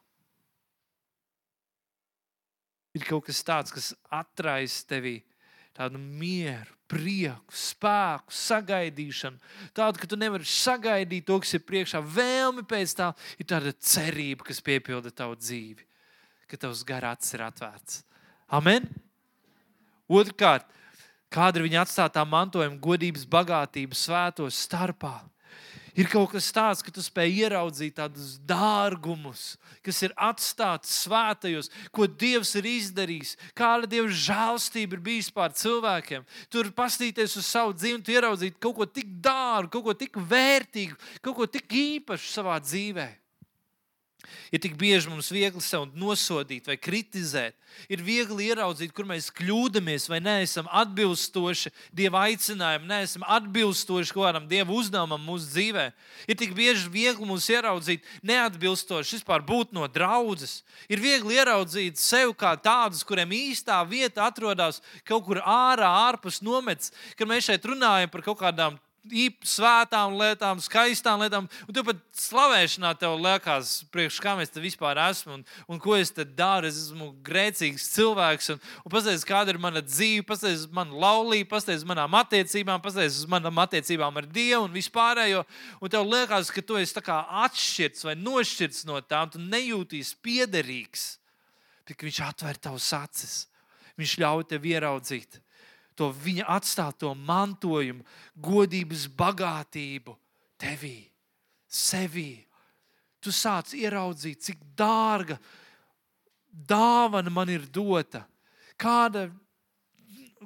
[2.97, 5.21] Ir kaut kas tāds, kas atraisa tevī
[5.77, 9.38] tādu mieru, prieku, spēku, sagaidīšanu.
[9.77, 12.01] Tādu, ka tu nevari sagaidīt to, kas ir priekšā.
[12.01, 15.85] Vēlme pēc tā ir tāda cerība, kas piepilda tavu dzīvi
[16.47, 18.03] ka tavs garāts ir atvērts.
[18.55, 18.87] Amen!
[20.07, 20.66] Otrkārt,
[21.33, 25.19] kāda ir viņa atstātā mantojuma, godības, bagātības, svētos starpā.
[25.97, 32.05] Ir kaut kas tāds, ka tu spēj ieraudzīt tādus dārgumus, kas ir atstāti svētajos, ko
[32.05, 36.27] Dievs ir izdarījis, kāda Dieva žēlstība ir bijusi pār cilvēkiem.
[36.53, 41.41] Tur pastīties uz savu dzīvi, ieraudzīt kaut ko tik dārgu, kaut ko tik vērtīgu, kaut
[41.41, 43.17] ko tik īpašu savā dzīvēm.
[44.55, 47.57] Ir tik bieži mums viegli sevi nosodīt vai kritizēt.
[47.93, 54.47] Ir viegli ieraudzīt, kur mēs kļūdāmies vai neesam atbilstoši Dieva aicinājumam, neesam atbilstoši kaut kādam
[54.49, 55.87] Dieva uzdevumam mūsu dzīvē.
[56.31, 60.62] Ir tik bieži viegli mums ieraudzīt neatbilstoši vispār būt no draudzes.
[60.89, 66.95] Ir viegli ieraudzīt sevi kā tādus, kuriem īstā vieta atrodas kaut kur ārā, ārpus nometnes.
[67.19, 68.81] Kad mēs šeit runājam par kaut kādām
[69.47, 71.47] svētām lietām, skaistām lietām.
[71.66, 75.97] Un tu pat slavēšanā tev liekas, priekš kā mēs te vispār esam un, un ko
[75.97, 76.66] es te daru.
[76.66, 78.51] Es esmu grēcīgs cilvēks.
[78.55, 83.62] Un, un paskatieties, kāda ir mana dzīve, paskatieties, mana laulība, paskatieties, manām attiecībām, paskatieties, manām
[83.64, 85.47] attiecībām ar Dievu un vispārējo.
[85.81, 91.16] Un tev liekas, ka tu esi atšķirts vai nošķirts no tām, tu nejūties piederīgs.
[91.87, 93.45] Tik viņš atver tavus acis,
[94.01, 95.46] viņš ļauj tev ieraudzīt
[95.97, 98.05] to viņa atstāto mantojumu,
[98.37, 100.17] godības bagātību
[100.61, 100.99] tevī,
[101.67, 102.31] sevī.
[103.21, 105.39] Tu sāc ieraudzīt, cik dārga
[106.53, 108.23] dāvana man ir dota.
[108.79, 109.27] Kāda,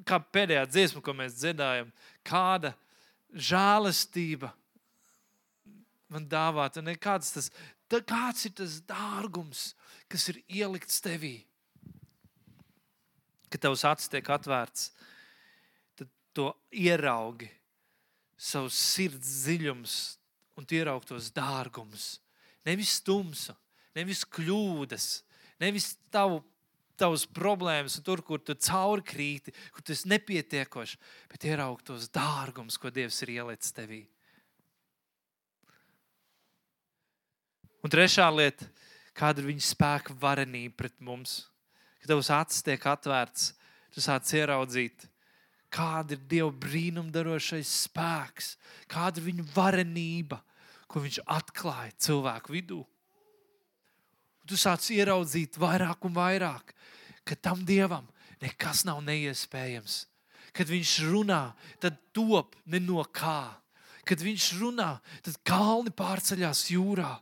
[0.07, 1.91] kā pēdējā dziesma, ko mēs dzirdējām,
[2.27, 2.73] kāda
[3.35, 4.53] žēlastība
[6.11, 6.83] man dāvāta.
[7.03, 7.51] Kāds, tas,
[7.91, 9.71] kāds ir tas dārgums,
[10.11, 11.41] kas ir ielikts tevī?
[13.51, 14.93] Kad tavs acis tiek atvērts,
[16.37, 17.49] to ieraugi,
[18.41, 19.97] savus sirds dziļumus
[20.59, 22.15] un ieraugi tos dārgumus.
[22.69, 23.55] Nevis tumsu,
[23.97, 25.09] nevis kļūdas,
[25.63, 26.43] nevis tavu,
[27.01, 30.97] tavas problēmas, tur, kur tu caurkrīti, kur tu esi nepietiekošs,
[31.33, 34.05] bet ieraugi tos dārgumus, ko Dievs ir ielicis tevī.
[37.81, 38.67] Un trešā lieta,
[39.17, 41.47] kāda ir viņa spēka varenība pret mums.
[42.01, 43.55] Kad tavs acis tiek atvērts,
[43.95, 45.07] tu sāc ieraudzīt,
[45.71, 48.55] kāda ir Dieva brīnumdarošais spēks,
[48.91, 50.41] kāda ir viņa varenība,
[50.91, 52.81] ko viņš atklāja cilvēku vidū.
[54.51, 56.75] Tu sāc ieraudzīt vairāk un vairāk,
[57.23, 58.09] ka tam Dievam
[58.43, 60.05] nekas nav neiespējams.
[60.51, 63.55] Kad viņš runā, tad top ne no kā.
[64.03, 67.13] Kad viņš runā, tad kalni pārceļās jūrā.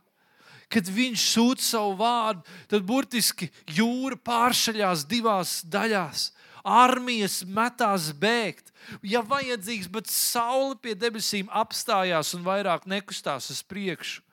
[0.69, 6.29] Kad viņš sūta savu vārdu, tad burtiski jūra pārceļās divās daļās
[6.69, 8.71] armijas metās bēgt.
[9.03, 14.23] Ja vajadzīgs, bet saule pie debesīm apstājās un vairāk nekustās uz priekšu.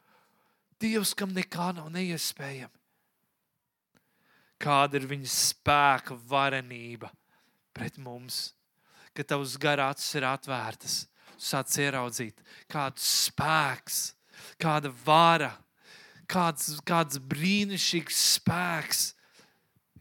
[0.81, 2.73] Dievs, kam nekā nav neiespējami.
[4.61, 7.11] Kāda ir viņa spēka varenība
[7.77, 8.55] pret mums,
[9.17, 11.03] kad tavs garāts ir atvērtas,
[11.37, 12.41] sāc ieraudzīt,
[12.73, 13.99] kāds spēks,
[14.61, 15.53] kāda vara,
[16.29, 19.05] kāds, kāds brīnišķīgs spēks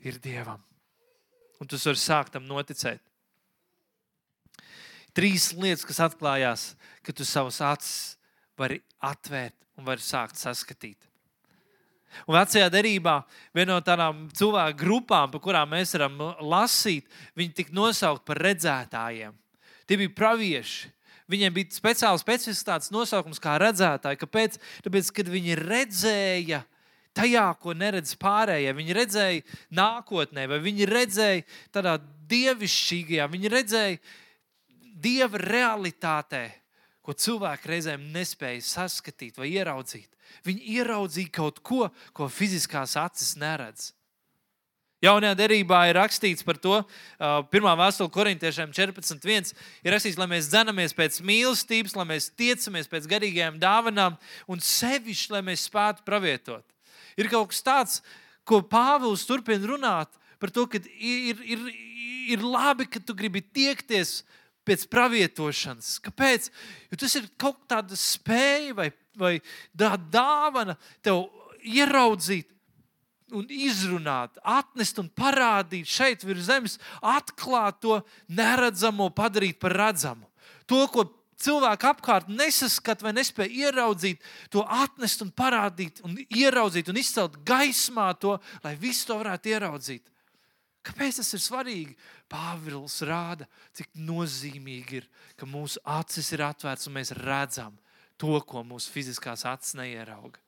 [0.08, 0.64] ir Dievam
[1.60, 3.02] un tu vari sākt tam noticēt.
[5.16, 6.70] Trīs lietas, kas atklājās,
[7.06, 8.16] ka tu savus acis
[8.60, 11.00] vari atvērt un vari sākt saskatīt.
[12.24, 13.16] Un vecajā derībā
[13.56, 19.36] viena no tādām cilvēku grupām, par kurām mēs varam lasīt, viņi tika nosaukti par redzētājiem.
[19.86, 20.92] Tie bija pravieši.
[21.32, 24.20] Viņiem bija speciāls specifiskāts nosaukums kā redzētāji.
[24.22, 24.60] Kāpēc?
[24.86, 26.62] Tāpēc, kad viņi redzēja
[27.16, 28.76] tajā, ko neredz pārējie.
[28.78, 31.98] Viņi redzēja nākotnē, vai viņi redzēja tādā
[32.30, 33.98] dievišķīgajā, viņi redzēja
[35.06, 36.46] dieva realitātē,
[37.06, 40.10] ko cilvēki reizēm nespēja saskatīt vai ieraudzīt.
[40.46, 43.92] Viņi ieraudzīja kaut ko, ko fiziskās acis neredz.
[45.04, 46.80] Jaunajā derībā ir rakstīts par to,
[47.52, 49.52] pirmā vēstule korintiešiem 14.1.
[49.86, 54.16] ir rakstīts, lai mēs dzenamies pēc mīlestības, lai mēs tiecamies pēc garīgajām dāvanām
[54.50, 56.66] un sevišķi, lai mēs spētu pravietot.
[57.20, 58.00] Ir kaut kas tāds,
[58.48, 61.62] ko Pāvils turpina runāt par to, ka ir, ir,
[62.36, 64.20] ir labi, ka tu gribi tiekties
[64.66, 65.96] pēc pravietošanas.
[66.04, 66.50] Kāpēc?
[66.92, 69.34] Jo tas ir kaut kāda spēja vai, vai
[69.78, 71.28] dāvana tev
[71.64, 72.52] ieraudzīt.
[73.36, 77.98] Un izrunāt, atnest un parādīt šeit virs zemes, atklāt to
[78.30, 80.30] neredzamo, padarīt par redzamu.
[80.70, 81.08] To, ko
[81.42, 84.22] cilvēki apkārt nesaskata vai nespēja ieraudzīt,
[84.54, 90.06] to atnest un parādīt, un ieraudzīt un izcelt gaismā to, lai visi to varētu ieraudzīt.
[90.86, 91.96] Kāpēc tas ir svarīgi?
[92.30, 97.78] Pāvils rāda, cik nozīmīgi ir, ka mūsu acis ir atvērtas un mēs redzam
[98.22, 100.42] to, ko mūsu fiziskās acis neierauga.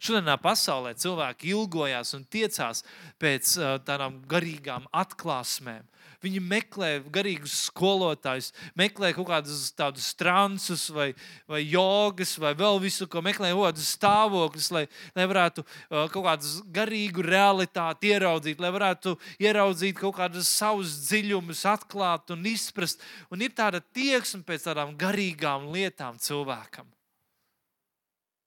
[0.00, 2.80] Šodienā pasaulē cilvēki ilgojās un tiecās
[3.20, 5.84] pēc uh, tādām garīgām atklāsmēm.
[6.20, 11.08] Viņi meklē garīgus skolotājus, meklē kaut kādus tādus transus, vai,
[11.48, 14.84] vai jogas, vai vēl visu, ko meklē, kādus stāvokļus, lai,
[15.16, 21.64] lai varētu uh, kaut kādu garīgu realitāti ieraudzīt, lai varētu ieraudzīt kaut kādus savus dziļumus,
[21.72, 23.00] atklāt un izprast.
[23.32, 26.88] Un ir tāda tieksme pēc tādām garīgām lietām cilvēkam.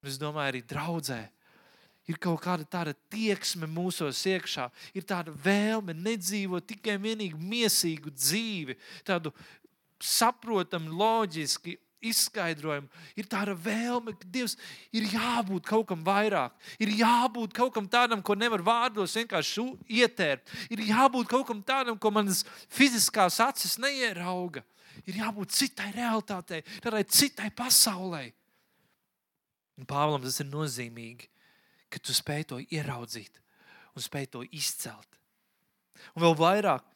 [0.05, 1.23] Es domāju, arī draudzē
[2.09, 8.77] ir kaut kāda tāda tieksme mūsos iekšā, ir tāda vēlme nedzīvot tikai vienīgi mīsīgu dzīvi,
[9.07, 9.31] tādu
[10.03, 12.89] saprotamu, loģiski izskaidrojumu.
[13.15, 14.57] Ir tāda vēlme, ka Dievs
[14.95, 19.65] ir jābūt kaut kam vairāk, ir jābūt kaut kam tādam, ko nevar vārdos vienkārši
[20.01, 24.63] ietērt, ir jābūt kaut kam tādam, ko manas fiziskās acis neierauga.
[25.09, 28.27] ir jābūt citai realitātei, tādai citai pasaulē.
[29.79, 31.27] Un Pāvlam tas ir nozīmīgi,
[31.93, 33.39] ka tu spēj to ieraudzīt
[33.93, 35.19] un spēj to izcelt.
[36.17, 36.89] Un vēl vairāk,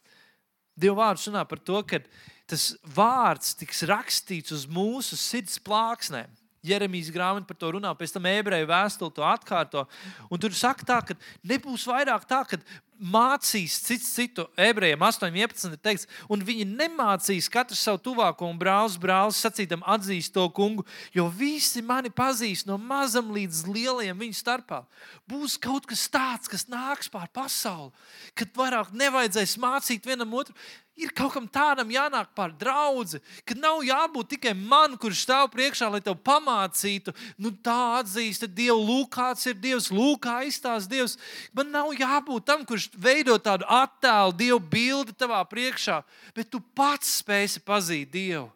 [0.78, 2.00] Dieva vārds runā par to, ka
[2.48, 6.30] tas vārds tiks rakstīts uz mūsu sirds plāksnēm.
[6.68, 9.86] Jeremijas grāmata par to runā, pēc tam ebreju vēstuli to atkārto.
[10.30, 12.60] Un tur saka, tā, ka nebūs vairāk tā, ka
[12.98, 18.98] mācīs cits citu, ebrejiem 8,11 ir teikts, un viņi nemācīs katru savu tuvāko un brālis,
[19.02, 24.84] brālis sacītam, atzīst to kungu, jo visi mani pazīst no mazam līdz lielajam viņu starpā.
[25.30, 27.94] Būs kaut kas tāds, kas nāks pār pasauli,
[28.38, 30.56] kad vairāk nevajadzēs mācīt vienam otru.
[30.98, 35.92] Ir kaut kam tādam jānāk par draugu, ka nav jābūt tikai man, kurš stāv priekšā,
[35.94, 41.14] lai tev pamācītu, nu tā atzīst Dievu, lūk, kāds ir Dievs, lūk, kā izstāsta Dievs.
[41.54, 46.02] Man nav jābūt tam, kurš veidot tādu attēlu, Dieva bildi tavā priekšā,
[46.36, 48.48] bet tu pats spēsi pazīt Dievu.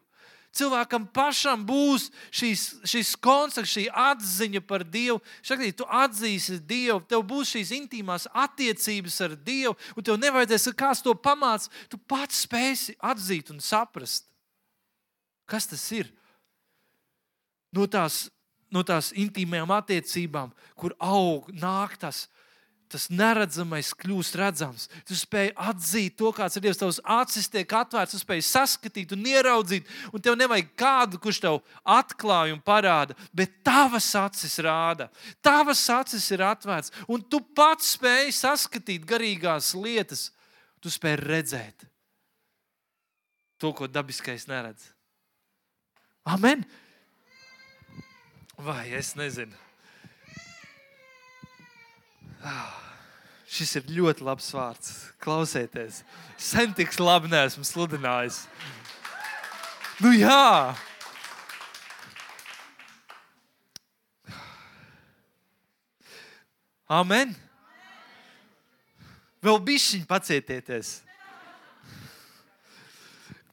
[0.52, 5.22] Cilvēkam pašam būs šīs, šis koncepts, šī atziņa par Dievu.
[5.48, 10.88] Šakīt, tu atzīsi Dievu, tev būs šīs intīmās attiecības ar Dievu, un tev nevajadzēs, ka
[10.88, 11.72] kāds to pamāca.
[11.88, 14.28] Tu pats spēsi atzīt un saprast,
[15.48, 16.12] kas tas ir.
[17.72, 18.26] No tās,
[18.68, 22.26] no tās intīmajām attiecībām, kur aug, nāk tas
[22.92, 24.88] tas neredzamais kļūst redzams.
[25.08, 26.80] Tu spēj atzīt to, kāds ir Dievs.
[26.82, 29.88] Tavs acis tiek atvērts, tu spēj saskatīt un ieraudzīt.
[30.12, 35.10] Un tev nevajag kādu, kurš tev atklāja un parāda, bet tavas acis rāda.
[35.44, 40.30] Tavas acis ir atvērts, un tu pats spēj saskatīt garīgās lietas.
[40.82, 41.88] Tu spēj redzēt
[43.62, 44.90] to, ko dabiskais neredz.
[46.26, 46.66] Amen!
[48.62, 49.58] Vai es nezinu?
[52.44, 52.81] Ah.
[53.52, 54.94] Šis ir ļoti labs vārds.
[55.22, 56.06] Klausieties,
[56.40, 58.46] sen tik labi neesmu sludinājis.
[60.02, 60.72] Nu, jā,
[66.92, 67.32] Amen.
[69.42, 70.90] Vēl bišķiņi pacietieties.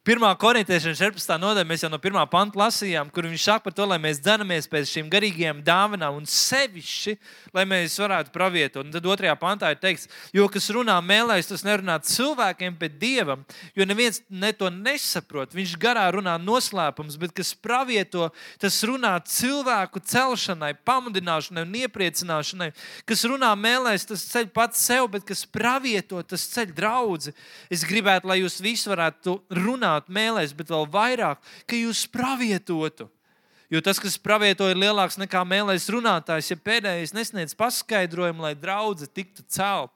[0.09, 1.35] Pirmā korintiešiem 14.
[1.37, 4.65] nodaļā mēs jau no pirmā panta lasījām, kur viņš saka par to, lai mēs dzenamies
[4.73, 7.13] pēc šīm garīgajām dāvanām un sevišķi,
[7.53, 8.87] lai mēs varētu pravietot.
[8.87, 13.43] Un tad otrajā pantā ir teikts, jo kas runā mēlēs, tas nerunā cilvēkiem, bet dievam,
[13.77, 15.53] jo neviens ne to nesaprot.
[15.53, 18.31] Viņš garā runā noslēpums, bet kas pravieto,
[18.65, 22.71] tas runā cilvēku celšanai, pamudināšanai un iepriecināšanai.
[23.05, 27.37] Kas runā mēlēs, tas ceļ pats sev, bet kas pravieto, tas ceļ draugu.
[27.69, 33.09] Es gribētu, lai jūs visi varētu runāt runāt mēlēs, bet vēl vairāk, ka jūs pravietotu.
[33.71, 39.13] Jo tas, kas pravieto, ir lielāks nekā mēlēs runātājs, ja pēdējais nesniedz paskaidrojumu, lai draudzene
[39.13, 39.93] tiktu celta.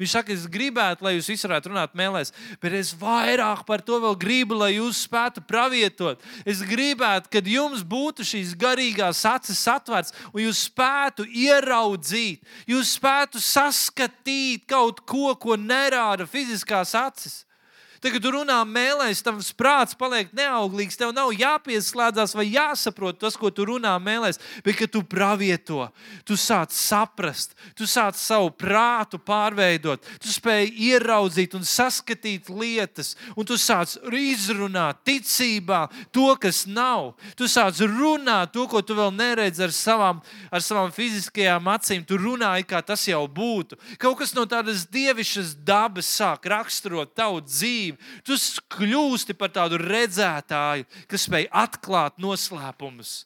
[0.00, 2.32] Viņš saka, es gribētu, lai jūs visi varētu runāt mēlēs,
[2.62, 6.22] bet es vairāk par to vēl gribu, lai jūs spētu pravietot.
[6.48, 13.44] Es gribētu, kad jums būtu šīs garīgās acis atvērts, un jūs spētu ieraudzīt, jūs spētu
[13.44, 17.42] saskatīt kaut ko, ko nerāda fiziskās acis.
[18.00, 20.96] Tagad, kad tu runā mēlēs, tavs prāts paliek neauglīgs.
[20.96, 25.84] Tev nav jāpieslēdzas vai jāsaprot tas, ko tu runā mēlēs, bet kad tu pravieto,
[26.24, 33.44] tu sāc saprast, tu sāc savu prātu pārveidot, tu spēj ieraudzīt un saskatīt lietas, un
[33.44, 37.12] tu sāc izrunāt ticībā to, kas nav.
[37.36, 42.08] Tu sāc runāt to, ko tu vēl neredzi ar savām, ar savām fiziskajām acīm.
[42.08, 43.76] Tu runāji, kā tas jau būtu.
[44.00, 48.22] Kaut kas no tādas dievišķas dabas sāk raksturot tavu dzīvi dzīvi.
[48.24, 48.36] Tu
[48.74, 53.24] kļūsti par tādu redzētāju, kas spēj atklāt noslēpumus.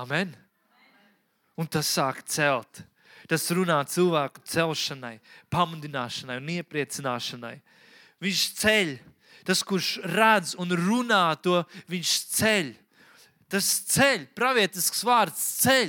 [0.00, 0.32] Amen.
[1.58, 2.84] Un tas sāk celt.
[3.28, 5.20] Tas runā cilvēku celšanai,
[5.52, 7.60] pamudināšanai un iepriecināšanai.
[8.20, 8.96] Viņš ceļ.
[9.46, 12.72] Tas, kurš redz un runā to, viņš ceļ.
[13.50, 15.88] Tas ceļ, pravietisks vārds ceļ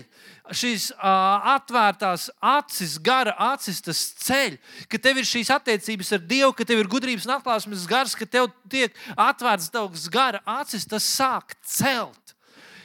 [0.58, 4.58] šīs uh, atvērtās acis, gara acis, tas ceļ,
[4.92, 8.28] ka tev ir šīs attiecības ar Dievu, ka tev ir gudrības un atklāsmes gars, ka
[8.28, 12.21] tev tiek atvērts tavs gara acis, tas sāk celt.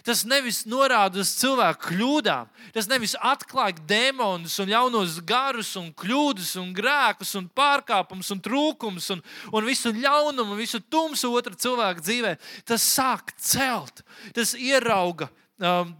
[0.06, 6.52] Tas nevis norāda uz cilvēku kļūdām, tas nevis atklāja demonus un ļaunos garus, un kļūdas,
[6.62, 12.06] un grēkus, un pārkāpumus, un trūkumus, un, un visu ļaunumu, un visu tumsu otra cilvēka
[12.06, 12.36] dzīvē.
[12.70, 14.04] Tas sāk celt,
[14.36, 15.92] tas ierauga um,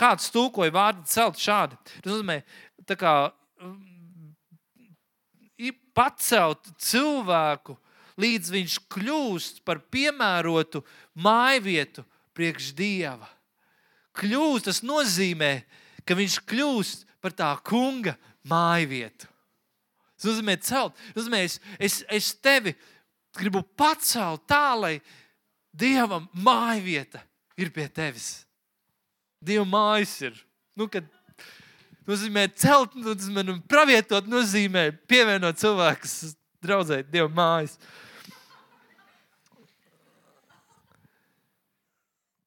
[0.00, 1.76] kāds tūkoja vārdu celt šādi.
[2.00, 2.40] Tas nozīmē,
[2.96, 3.16] kā,
[3.60, 3.92] mm,
[5.96, 7.76] pacelt cilvēku,
[8.20, 10.82] līdz viņš kļūst par piemērotu
[11.14, 12.04] mājvietu
[12.36, 13.28] priekš dieva.
[14.18, 15.52] Kļūst, tas nozīmē,
[16.04, 18.16] ka viņš kļūst par tā kunga
[18.48, 19.28] mājvietu.
[20.18, 20.96] Tas nozīmē, celt.
[21.14, 22.74] Tas nozīmē, es, es, es tevi
[23.38, 24.96] gribu pacelt tā, lai
[25.72, 27.22] Dievam māja vieta
[27.56, 28.42] ir pie tevis.
[29.42, 30.36] Dieva mājas ir.
[30.76, 31.06] Nu, kad
[32.08, 37.78] nozīmē celt, nozīmē nu, pravietot, nozīmē pievienot cilvēkus, draudzēt Dieva mājas.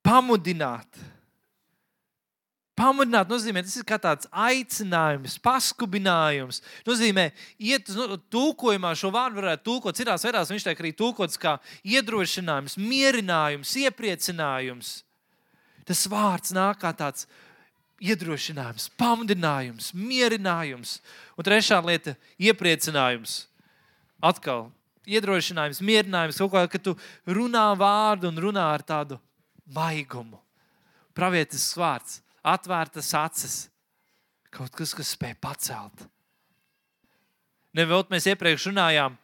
[0.06, 1.01] Pamudināt.
[2.75, 6.59] Pamudināt nozīmē, tas ir kā tāds aicinājums, paskubinājums.
[6.83, 10.51] Nozīmē, iet nu, tulkojumā šo vārdu varētu tulkot citās veidās.
[10.51, 11.55] Viņš tiek arī tulkots kā
[11.88, 14.91] iedrošinājums, mierinājums, iepriecinājums.
[15.88, 17.29] Tas vārds nāk kā tāds
[18.03, 20.97] iedrošinājums, pamudinājums, mierinājums.
[21.39, 22.17] Un trešā lieta-
[22.49, 23.45] iepriecinājums.
[24.19, 24.67] Atkal
[25.07, 29.19] iedrošinājums, mierinājums, kaut kā, ka tu runā vārdu un runā ar tādu
[29.71, 30.41] maigumu.
[31.15, 33.55] Pravietisks vārds, atvērtas acis,
[34.53, 36.05] kaut kas, kas spēj pacelt.
[37.75, 39.17] Nevēl mēs iepriekš runājām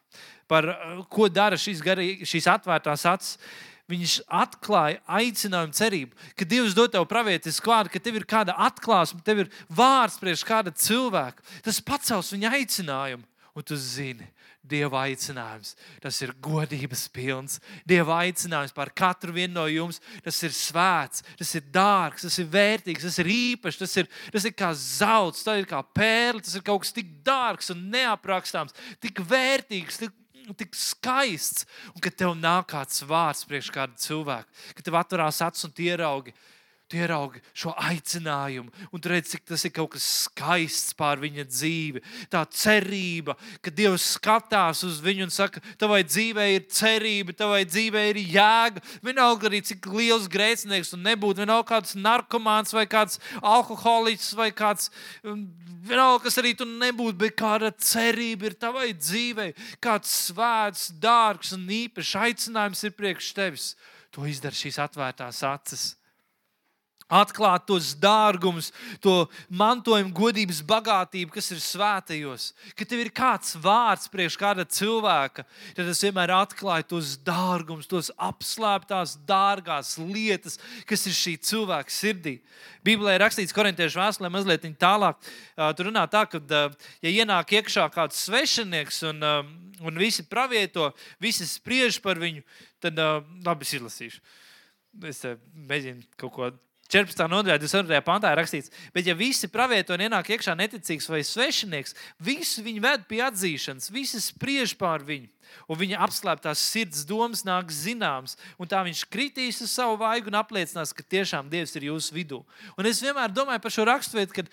[0.52, 0.68] par
[1.12, 3.38] ko dara šīs, garī, šīs atvērtās acis.
[3.92, 9.20] Viņš atklāja aicinājumu, cerību, ka Dievs dod tev pravietisku vārdu, ka tev ir kāda atklāsme,
[9.26, 11.44] tev ir vārds priekš kāda cilvēka.
[11.66, 14.30] Tas pacels viņa aicinājumu, un tu zini,
[14.62, 15.74] Dieva aicinājums.
[16.04, 17.58] Tas ir godības pilns.
[17.88, 19.98] Dieva aicinājums par katru vienu no jums.
[20.22, 24.46] Tas ir svēts, tas ir dārgs, tas ir vērtīgs, tas ir īpašs, tas ir, tas
[24.46, 28.78] ir kā zelts, tas ir kā pērle, tas ir kaut kas tik dārgs un neaprakstāms,
[29.02, 30.18] tik vērtīgs, tik
[30.58, 35.68] tik skaists, un kad tev nāk kāds vārds priekš kāda cilvēka, kad tev atverās acis
[35.68, 36.34] un ieraugi,
[36.92, 41.46] Tu ieraugi šo aicinājumu, un tu redzi, cik tas ir kaut kas skaists pār viņa
[41.48, 42.02] dzīvi.
[42.28, 48.10] Tā cerība, ka Dievs skatās uz viņu un saka, tavai dzīvei ir cerība, tavai dzīvei
[48.10, 48.84] ir jēga.
[49.08, 54.92] Vienalga arī cik liels grēcinieks tu nebūtu, vienalga kāds narkomāns vai kāds alkoholiķis vai kāds,
[55.24, 55.48] um,
[55.88, 61.64] vienalga kas arī tu nebūtu, bet kāda cerība ir tavai dzīvei, kāds svēts, dārgs un
[61.80, 63.72] īpašs aicinājums ir priekš tevis.
[64.12, 65.90] To izdara šīs atvērtās acis
[67.12, 68.72] atklāt tos dārgumus,
[69.04, 72.52] to mantojumu, godības bagātību, kas ir svētajos.
[72.80, 75.46] Kad tev ir kāds vārds priekš kāda cilvēka,
[75.76, 80.58] tad tas vienmēr atklāja tos dārgumus, tos apslēptās, dārgās lietas,
[80.90, 82.38] kas ir šī cilvēka sirdī.
[82.86, 85.20] Bībelē ir rakstīts, korintiešu vēstulē, mazliet tālāk.
[85.78, 86.42] Tur runā tā, ka,
[87.04, 89.22] ja ienāk iekšā kāds svešinieks un,
[89.82, 92.46] un visi pravieto, visi spriež par viņu,
[92.82, 92.98] tad
[93.46, 94.24] labi, es izlasīšu.
[95.08, 95.24] Es
[95.70, 96.50] mēģinu kaut ko
[96.92, 97.24] 14.
[97.32, 98.02] nodaļā, 22.
[98.04, 103.06] pantā rakstīts, bet ja visi pravieto un ienāk iekšā neticīgs vai svešinieks, visi viņu ved
[103.08, 105.32] pie atzīšanas, visi spriež pār viņu
[105.68, 108.38] un viņa apslēptās sirds domas nāk zināmas.
[108.62, 112.42] Un tā viņš kritīs uz savu vaigu un apliecinās, ka tiešām Dievs ir jūsu vidū.
[112.78, 114.52] Un es vienmēr domāju par šo raksturvietu, kad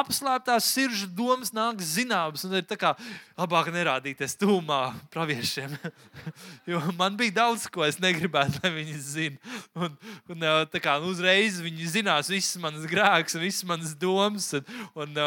[0.00, 2.46] apslēptās sirds domas nāk zināmas.
[2.46, 2.94] Un ir tā kā
[3.38, 4.80] labāk nerādīties tūmā
[5.12, 5.76] praviešiem.
[6.70, 9.58] jo man bija daudz, ko es negribētu, lai viņi zinātu.
[9.78, 9.94] Un,
[10.32, 14.64] un tā kā nu, uzreiz viņi zinās visas manas grēks un visas manas domas un,
[14.94, 15.22] un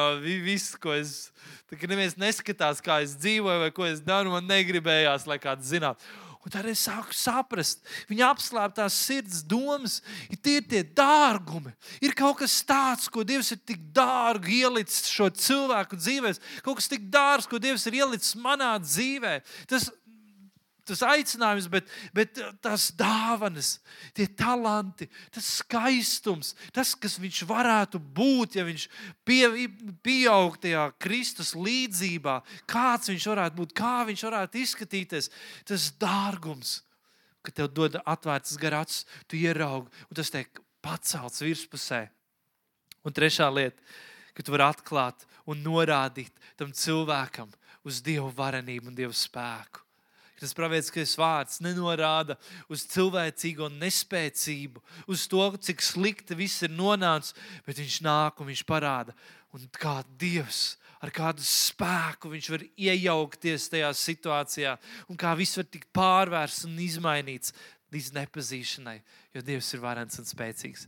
[0.45, 1.29] viss, ko es
[1.65, 5.71] Tā kā neviens neskatās, kā es dzīvoju vai ko es daru, man negribējās, lai kāds
[5.73, 6.05] zinātu.
[6.45, 9.95] Un tad es sāku saprast, viņa apslēptās sirds domas,
[10.29, 11.71] ir tie, tie dārgumi.
[12.05, 16.91] Ir kaut kas tāds, ko Dievs ir tik dārgi ielicis šo cilvēku dzīvēm, kaut kas
[16.91, 19.39] tik dārgs, ko Dievs ir ielicis manā dzīvē.
[19.65, 19.89] Tas
[20.85, 23.75] tas aicinājums, bet, bet tās dāvanas,
[24.15, 28.87] tie talanti, tas skaistums, tas, kas viņš varētu būt, ja viņš
[29.27, 29.67] pie,
[30.05, 35.31] pieaug tajā Kristus līdzībā, kāds viņš varētu būt, kā viņš varētu izskatīties,
[35.67, 36.79] tas dārgums,
[37.45, 42.05] ka tev dod atvērtas garāts, tu ieraugi, un tas tiek pacelts virspusē.
[43.05, 43.77] Un trešā lieta,
[44.33, 47.51] ka tu vari atklāt un norādīt tam cilvēkam
[47.85, 49.84] uz Dieva varenību un Dieva spēku.
[50.39, 52.35] Tas pravietiskais vārds nenorāda
[52.71, 57.35] uz cilvēcīgo nespēcību, uz to, cik slikti viss ir nonācis,
[57.67, 59.15] bet viņš nāk un viņš parāda,
[59.55, 64.75] un kā Dievs ar kādu spēku viņš var iejaukties tajā situācijā,
[65.07, 67.55] un kā viss var tikt pārvērsts un izmainīts
[67.95, 68.99] līdz nepazīšanai,
[69.35, 70.87] jo Dievs ir varens un spēcīgs.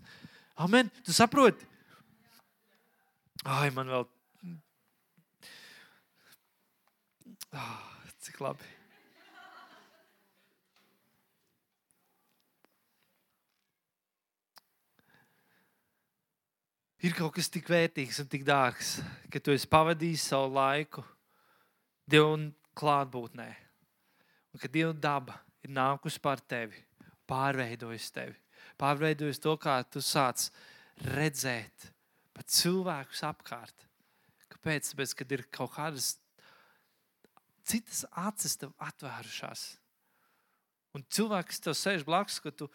[0.64, 0.90] Amen.
[1.06, 1.68] Tu saproti?
[3.46, 4.08] Ai, man vēl.
[7.56, 7.78] Oh,
[8.26, 8.74] cik labi.
[17.08, 18.98] Ir kaut kas tik vērtīgs un tik dārgs,
[19.32, 21.04] ka tu esi pavadījis savu laiku
[22.08, 22.36] Dieva
[22.78, 23.48] klātbūtnē.
[24.52, 26.80] Un ka Dieva daba ir nākusi pār tevi,
[27.30, 28.36] pārveidojusi tevi,
[28.80, 30.50] pārveidojusi to, kā tu sāc
[31.16, 31.90] redzēt
[32.36, 33.88] pat cilvēkus apkārt.
[34.52, 34.92] Kāpēc?
[34.92, 36.16] Tāpēc, kad ir kaut kādas
[37.68, 39.68] citas acis tev atvērušās.
[40.98, 42.68] Un cilvēks, kas tev sēž blakus, ka tu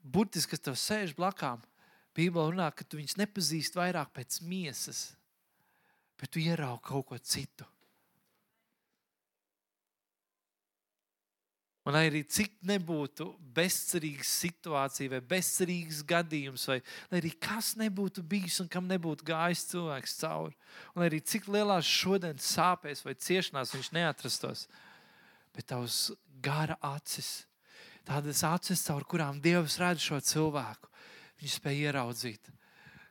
[0.00, 1.60] burtiski, tev sēž blakām,
[2.14, 5.06] Bībelē runā, ka tu viņus nepazīsti vairāk pēc miesas,
[6.20, 7.66] bet tu ieraugi kaut ko citu.
[11.84, 16.78] Un arī cik nebūtu bezcerīga situācija, vai bezcerīgs gadījums, vai
[17.12, 20.56] arī kas nebūtu bijis un kam nebūtu gājis cilvēks cauri,
[20.96, 24.64] un arī cik lielās šodienas sāpēs vai ciešanās viņš neatrastos,
[25.52, 25.98] bet tavs
[26.40, 27.44] gara acis,
[28.08, 30.88] tādas acis, caur kurām Dievs redz šo cilvēku,
[31.44, 32.52] viņš spēja ieraudzīt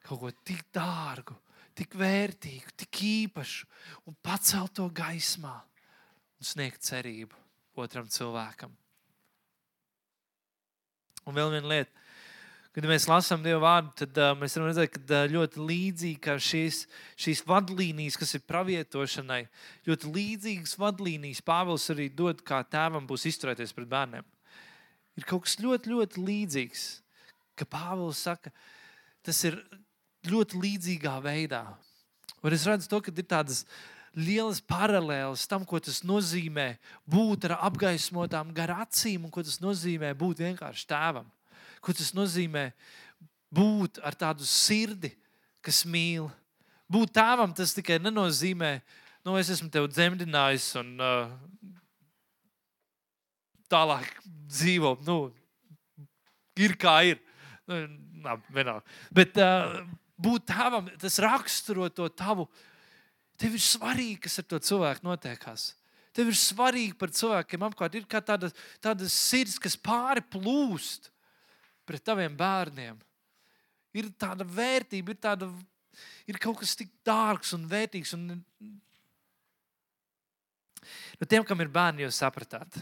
[0.03, 1.35] kaut ko tik dārgu,
[1.77, 3.67] tik vērtīgu, tik īpašu
[4.09, 7.39] un pacelt to gaismā un sniegt cerību
[7.79, 8.73] otram cilvēkam.
[11.23, 12.01] Un vēl viena lieta.
[12.73, 16.33] Kad mēs lasām Dieva vārdu, tad uh, mēs varam redzēt, ka uh, ļoti līdzīgi kā
[16.41, 16.79] šīs,
[17.21, 19.43] šīs vadlīnijas, kas ir pravietošanai,
[19.85, 24.25] ļoti līdzīgas vadlīnijas Pāvils arī dod, kā tēvam būs izturēties pret bērniem.
[25.21, 26.87] Ir kaut kas ļoti, ļoti līdzīgs,
[27.59, 28.51] ka Pāvils saka,
[29.23, 29.59] tas ir
[30.27, 31.65] ļoti līdzīgā veidā.
[32.43, 33.63] Un es redzu to, ka ir tādas
[34.13, 36.73] lielas paralēles tam, ko tas nozīmē
[37.09, 41.29] būt ar apgaismotām gar acīm, un ko tas nozīmē būt vienkārši tēvam.
[41.83, 42.69] Ko tas nozīmē
[43.53, 45.13] būt ar tādu sirdi,
[45.63, 46.29] kas mīl.
[46.91, 48.75] Būt tēvam tas tikai nenozīmē,
[49.25, 51.31] nu, es esmu tevi dzemdinājis un uh,
[53.71, 54.09] tālāk
[54.51, 54.97] dzīvo.
[55.07, 55.17] Nu,
[56.59, 57.21] ir kā ir.
[57.69, 58.83] Nu, vienalga.
[59.15, 59.79] Bet uh,
[60.19, 62.49] būt tēvam, tas raksturo to tavu
[63.39, 65.71] Tev ir svarīgi, kas ar to cilvēku notiekās.
[66.13, 67.95] Tev ir svarīgi par cilvēkiem apkārt.
[67.97, 68.51] Ir kā tāda,
[68.83, 71.09] tāda sirds, kas pāri plūst
[71.89, 72.99] pret taviem bērniem.
[73.97, 75.49] Ir tāda vērtība, ir, tāda,
[76.29, 78.13] ir kaut kas tik dārgs un vērtīgs.
[78.17, 78.21] Un,
[81.17, 82.77] nu, tiem, kam ir bērni, jūs sapratāt.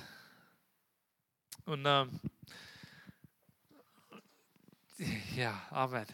[1.71, 2.13] Un, um,
[5.41, 6.09] jā, amen.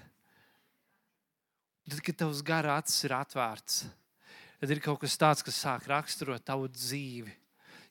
[1.87, 3.81] Tad, kad tavs gara acis ir atvērts,
[4.59, 7.33] tad ir kaut kas tāds, kas sāk raksturot tavu dzīvi.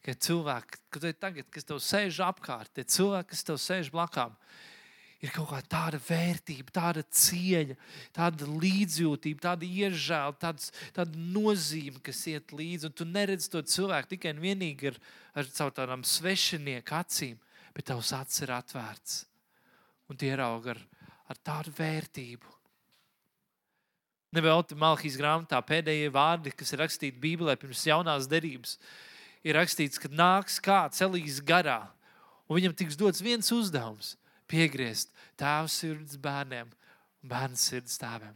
[0.05, 4.37] Ka cilvēki, kad tagad, kas tev sēž apkārt, tie cilvēki, kas tev sēž blakām,
[5.25, 7.75] ir kaut kā tāda vērtība, tāda cieņa,
[8.15, 12.91] tāda līdzjūtība, tāda iežēla, tāds, tāda nozīme, kas iet līdzi.
[12.91, 15.01] Un tu neredzi to cilvēku tikai un vienīgi ar,
[15.43, 17.41] ar tādām svešinieku acīm,
[17.75, 19.25] bet tavs acis ir atvērts.
[20.07, 20.79] Un tie ieraug ar,
[21.27, 22.53] ar tādu vērtību.
[24.37, 28.77] Nevelti Malhijas grāmatā pēdējie vārdi, kas ir rakstīti Bībelē pirms jaunās derības,
[29.47, 31.87] ir rakstīts, ka nāks kāds Elīze garā,
[32.47, 34.17] un viņam tiks dots viens uzdevums-
[34.51, 36.69] piegriezt tēvu sirds bērniem
[37.23, 38.35] un bērnu sirds tēviem.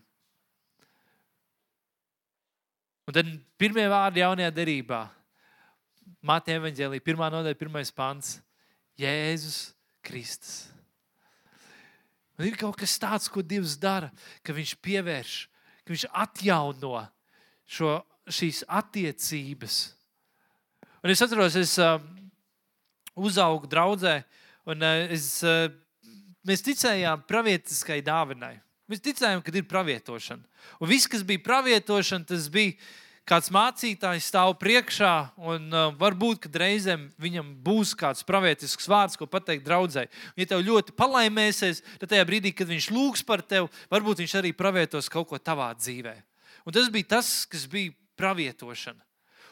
[3.07, 3.27] Un tad
[3.59, 5.09] pirmie vārdi jaunajā derībā-
[6.29, 8.41] Mātei evanģēlī, pirmā nodaļa, pirmais pants-
[8.99, 10.80] Jēzus Kristus.
[12.41, 14.09] Un ir kaut kas tāds, ko Dievs dara,
[14.41, 15.39] ka Viņš pievērš
[15.91, 17.03] ka viņš atjauno
[17.67, 17.97] šo,
[18.31, 19.79] šīs attiecības.
[21.03, 21.97] Un es atceros, es uh,
[23.19, 24.21] uzaugu draudzē,
[24.71, 25.67] un uh, es, uh,
[26.47, 28.59] mēs ticējām pravietiskai dāvinai.
[28.91, 30.47] Mēs ticējām, ka ir pravietošana.
[30.79, 32.77] Un viss, kas bija pravietošana, tas bija
[33.31, 39.67] kāds mācītājs stāv priekšā, un uh, varbūt reizēm viņam būs kāds pravietisks vārds, ko pateikt
[39.67, 40.09] draudzē.
[40.39, 44.55] Ja tev ļoti palaimēsies, tad tajā brīdī, kad viņš lūgs par tevi, varbūt viņš arī
[44.57, 46.17] pravietos kaut ko tavā dzīvē.
[46.67, 49.10] Un tas bija tas, kas bija pravietošana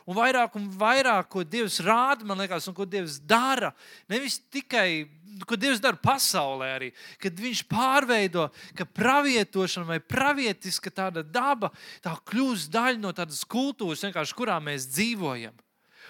[0.08, 3.74] un vairāk un vairāk, ko Dievs rāda, man liekas, un ko Dievs dara.
[4.08, 5.04] Nevis tikai,
[5.44, 6.90] ko Dievs dara pasaulē, arī,
[7.20, 8.48] kad Viņš pārveido,
[8.78, 11.70] ka pravietošana vai pravietiska tāda daba,
[12.04, 15.56] tā kļūst daļa no tādas kultūras, kurā mēs dzīvojam.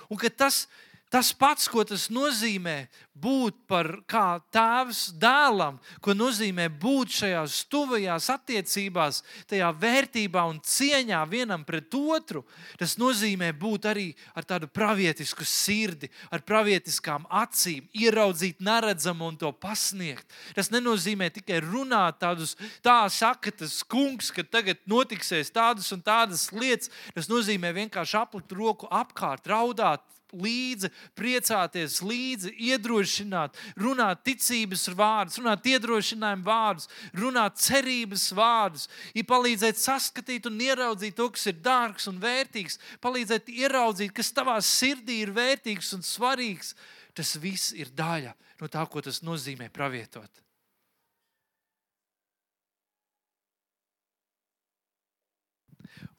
[0.08, 0.66] Un ka tas
[1.08, 2.82] Tas pats, ko tas nozīmē
[3.16, 11.22] būt par kā tēvs dēlam, ko nozīmē būt šajās tuvajās attiecībās, tajā vērtībā un cieņā
[11.30, 12.42] vienam pret otru,
[12.76, 14.06] tas nozīmē būt arī
[14.36, 20.28] ar tādu pravietisku sirdi, ar pravietiskām acīm, ieraudzīt neredzamu un to pasniegt.
[20.52, 22.52] Tas nenozīmē tikai runāt tādus,
[22.84, 26.92] tā saka tas kungs, ka tagad notiksies tādas un tādas lietas.
[27.16, 35.68] Tas nozīmē vienkārši aplikt roku apkārt, raudāt līdzi, priecāties līdzi, iedrošināt, runāt ticības vārdus, runāt
[35.68, 42.20] iedrošinājumu vārdus, runāt cerības vārdus, ir palīdzēt saskatīt un ieraudzīt to, kas ir dārgs un
[42.22, 46.74] vērtīgs, palīdzēt ieraudzīt, kas tavā sirdī ir vērtīgs un svarīgs.
[47.16, 50.44] Tas viss ir daļa no tā, ko tas nozīmē pravietot.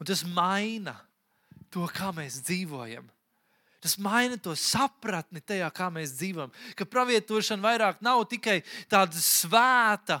[0.00, 0.94] Un tas maina
[1.72, 3.08] to, kā mēs dzīvojam.
[3.80, 6.52] Tas maina to sapratni tajā, kā mēs dzīvojam.
[6.76, 8.58] Ka pravietošana vairāk nav tikai
[8.92, 10.20] tāda svēta,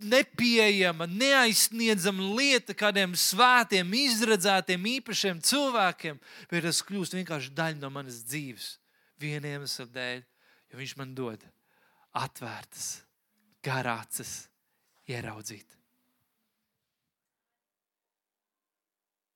[0.00, 6.18] nepieejama, neaizsniedzama lieta kādiem svētiem, izredzētiem, īpašiem cilvēkiem,
[6.50, 8.72] bet tas kļūst vienkārši daļa no manas dzīves.
[9.20, 10.22] Viena iemesla dēļ,
[10.72, 11.44] jo viņš man dod
[12.16, 13.02] atvērtas,
[13.62, 14.32] garācas,
[15.10, 15.76] ieraudzīt.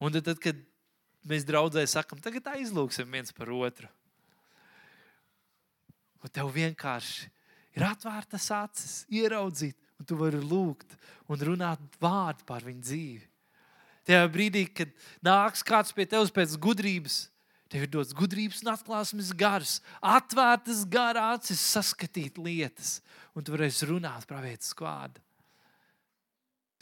[0.04, 0.58] Un tad, tad kad
[1.29, 3.89] mēs draudzē sakam, tagad aizlūksim viens par otru.
[6.25, 7.29] Un tev vienkārši
[7.77, 10.97] ir atvērtas acis, ieraudzīt, un tu vari lūgt
[11.31, 13.25] un runāt vārdu par viņu dzīvi.
[14.05, 14.91] Tajā brīdī, kad
[15.25, 17.25] nāks kāds pie tevis pēc gudrības,
[17.72, 22.99] tev ir dots gudrības un atklāsmes gars, atvērtas garā acis, saskatīt lietas,
[23.33, 25.22] un tu varēsi runāt pravietas vārdu.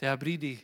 [0.03, 0.57] Tajā brīdī,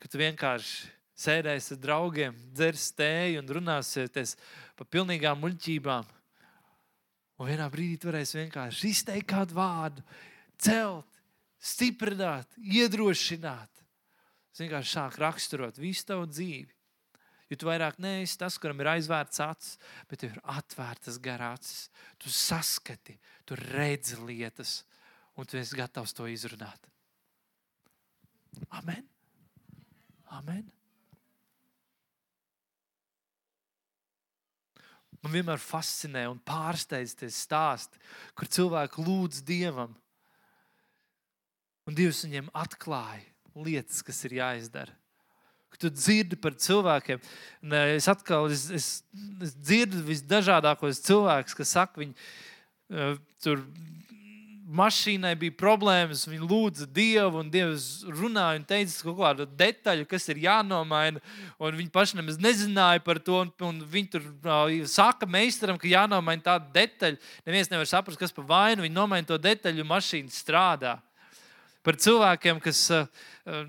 [0.00, 4.36] kad tu vienkārši sēdēs ar draugiem, dzers tēju un runāsieties
[4.76, 6.12] par pilnīgām muļķībām.
[7.36, 10.04] Un vienā brīdī varēs vienkārši izteikt kādu vārdu,
[10.60, 11.18] celt,
[11.60, 13.72] stiprināt, iedrošināt.
[14.52, 16.72] Es vienkārši sāku raksturot visu tavu dzīvi.
[17.50, 19.76] Jo tu vairāk neesi tas, kuram ir aizvērts acis,
[20.10, 21.86] bet ir atvērtas garācis.
[22.18, 24.80] Tu saskati, tu redzi lietas,
[25.38, 26.90] un tu esi gatavs to izrunāt.
[28.80, 29.04] Amen.
[30.32, 30.64] Amen.
[35.26, 37.98] Man vienmēr fascinē un pārsteidz tie stāsti,
[38.38, 39.96] kur cilvēki lūdz Dievam.
[41.90, 43.24] Un Dievs viņiem atklāja
[43.58, 44.94] lietas, kas ir jāizdara.
[45.74, 47.18] Kad tu dzirdi par cilvēkiem,
[47.66, 48.86] un es atkal es, es,
[49.42, 53.66] es dzirdu visdažādākos cilvēkus, kas saka, viņi uh, tur
[54.66, 60.26] mašīnai bija problēmas, viņi lūdza Dievu, un Dievs runāja un teica kaut kādu detaļu, kas
[60.32, 61.22] ir jānomaina.
[61.60, 64.26] Viņi paši nemaz nezināja par to, un, un viņi tur
[64.90, 67.22] saka meistaram, ka jānomaina tāda detaļa.
[67.46, 68.84] Neviens nevar saprast, kas par vainu.
[68.86, 70.96] Viņi nomaina to detaļu, un mašīna strādā.
[71.86, 72.82] Par cilvēkiem, kas.
[72.90, 73.66] Uh,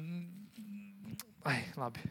[1.45, 2.01] ai, labi.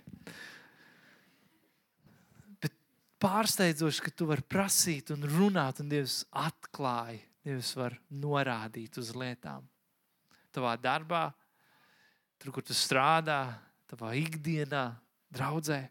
[2.62, 2.76] Bet
[3.22, 9.62] pārsteidzoši, ka tu vari prasīt un runāt, un Dievs atklāja Dievs var norādīt uz lietām.
[10.50, 11.28] Tavā darbā,
[12.42, 13.54] tur, kur tu strādā,
[13.86, 14.88] tavā ikdienā,
[15.30, 15.84] draudzē.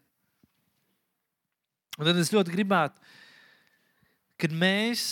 [1.96, 3.00] Un tad es ļoti gribētu,
[4.36, 5.06] kad mēs,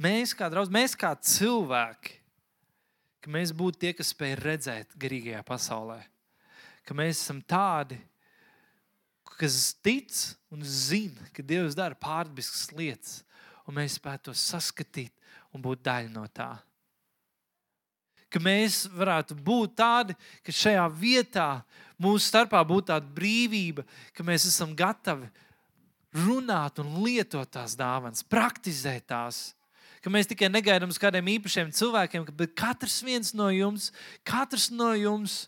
[0.00, 2.16] mēs kā draugi, mēs kā cilvēki,
[3.20, 6.00] ka mēs būtu tie, kas spēj redzēt garīgajā pasaulē.
[6.88, 7.98] Ka mēs esam tādi,
[9.38, 10.08] kas tic
[10.50, 13.20] un zina, ka Dievs dara pārdabiskas lietas,
[13.68, 15.12] un mēs spētu to saskatīt
[15.52, 16.54] un būt daļa no tā.
[18.28, 21.48] Ka mēs varētu būt tādi, ka šajā vietā
[22.00, 25.30] mūsu starpā būtu tāda brīvība, ka mēs esam gatavi
[26.16, 29.54] runāt un lietot tās dāvanas, praktizēt tās.
[30.04, 33.00] Ka mēs tikai negaidām uz kādiem īpašiem cilvēkiem, bet katrs
[33.34, 33.90] no jums,
[34.28, 35.46] katrs no jums,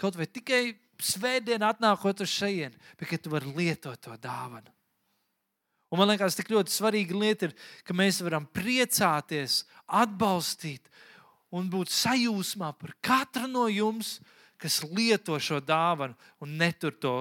[0.00, 0.62] kaut vai tikai
[1.02, 4.70] svētdienā atnākot uz šejienes, bet ka tu vari lietot to dāvanu.
[5.92, 10.88] Un man liekas, tik ļoti svarīga lieta ir, ka mēs varam priecāties, atbalstīt
[11.52, 14.16] un būt sajūsmā par katru no jums,
[14.56, 17.16] kas lieto šo dāvanu un netur to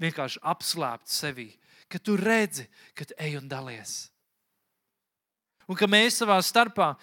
[0.00, 1.50] vienkārši apslēpt sevī.
[1.90, 2.64] Ka tu redzi,
[2.96, 4.08] ka tu ej un dalies.
[5.68, 6.94] Un ka mēs savā starpā,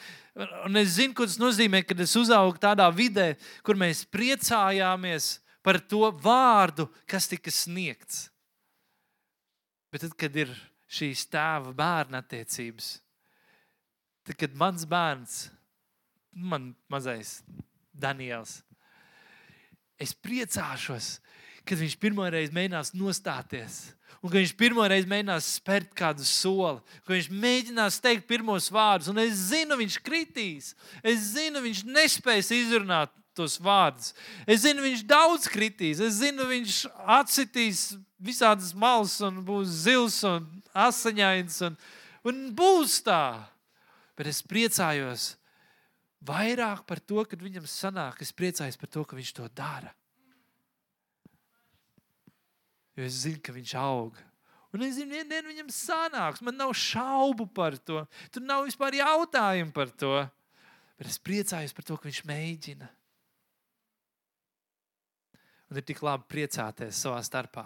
[0.66, 5.78] un es zinu, ko tas nozīmē, kad es uzaugu tādā vidē, kur mēs priecājāmies par
[5.82, 8.28] to vārdu, kas tika sniegts.
[9.94, 10.54] Bet tad, kad ir
[10.92, 12.98] šīs tēva bērna attiecības.
[14.28, 15.38] Tad, kad mans bērns,
[16.32, 17.40] man mazais
[17.92, 18.60] Daniels,
[20.02, 21.16] es priecāšos,
[21.66, 23.82] kad viņš pirmo reizi mēģinās nostāties.
[24.22, 29.10] Un ka viņš pirmo reizi mēģinās spērt kādu soli, ka viņš mēģinās teikt pirmos vārdus,
[29.10, 30.76] un es zinu, viņš kritīs.
[31.02, 34.12] Es zinu, viņš nespēs izrunāt tos vārdus.
[34.46, 36.04] Es zinu, viņš daudz kritīs.
[36.04, 36.84] Es zinu, viņš
[37.18, 37.86] atsitīs
[38.22, 40.46] visādas malas, un būs zils un
[40.78, 41.78] asaņains, un,
[42.28, 43.48] un būs tā.
[44.18, 45.32] Bet es priecājos
[46.28, 48.22] vairāk par to, kad viņam sanāk.
[48.22, 49.94] Es priecājos par to, ka viņš to dara.
[52.98, 54.20] Jo es zinu, ka viņš aug.
[54.72, 56.44] Un es zinu, ka viņam sanāks.
[56.46, 58.04] Man nav šaubu par to.
[58.32, 60.14] Tur nav vispār jautājumu par to.
[61.00, 62.90] Bet es priecājos par to, ka viņš mēģina.
[65.72, 67.64] Un ir tik labi priecāties savā starpā,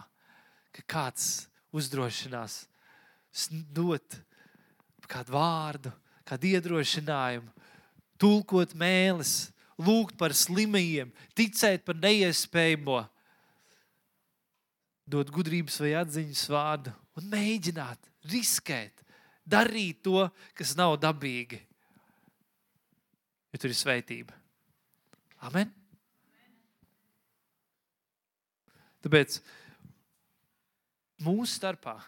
[0.72, 2.62] ka kāds uzdrošinās
[3.75, 4.19] dot
[5.09, 5.91] kādu vārdu,
[6.25, 7.51] kādu iedrošinājumu,
[8.21, 13.03] tulkot mēlis, lūgt par slimajiem, ticēt par neiespējamo,
[15.05, 19.03] dot gudrības vai atziņas vārdu un mēģināt, riskēt,
[19.45, 20.25] darīt to,
[20.57, 21.59] kas nav dabīgi.
[23.53, 24.33] Jo tur ir svētība.
[25.45, 25.69] Amen.
[29.05, 29.38] Tāpēc
[31.21, 31.99] mūsu starpā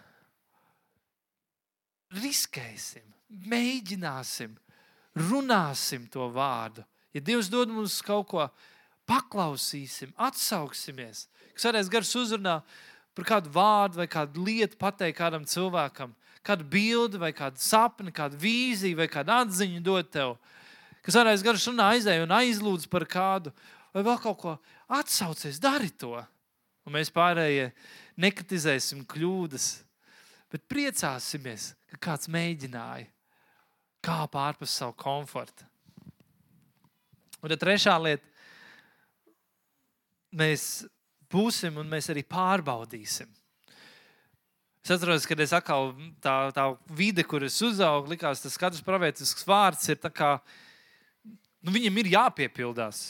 [2.13, 3.05] riskēsim,
[3.49, 4.55] mēģināsim,
[5.17, 6.85] runāsim to vārdu.
[7.15, 8.45] Ja Dievs dod mums kaut ko,
[9.07, 11.25] paklausīsim, atsauksimies.
[11.55, 12.59] Kas varēs gars uzrunā
[13.17, 16.13] par kādu vārdu vai kādu lietu pateikt kādam cilvēkam,
[16.45, 20.35] kādu bildi vai kādu sapni, kādu vīziju vai kādu atziņu dot tev.
[21.01, 23.53] Kas varēs gars runā aizēj un aizlūdz par kādu
[23.95, 24.55] vai vēl kaut ko
[24.99, 26.19] atsaucies, dari to.
[26.87, 27.71] Un mēs pārējie
[28.21, 29.71] nekritizēsim kļūdas,
[30.51, 33.07] bet priecāsimies, ka kāds mēģināja
[34.03, 35.65] kā pārpus savu komfortu.
[37.41, 38.25] Un tad trešā lieta,
[40.37, 40.85] mēs
[41.31, 43.29] būsim un mēs arī pārbaudīsim.
[44.87, 45.89] Es atceros, kad es atkal
[46.23, 50.37] tā, tā vide, kur es uzaugu, likās, tas katrs pravietisks vārds ir tā kā,
[51.59, 53.01] nu, viņam ir jāpiepildās.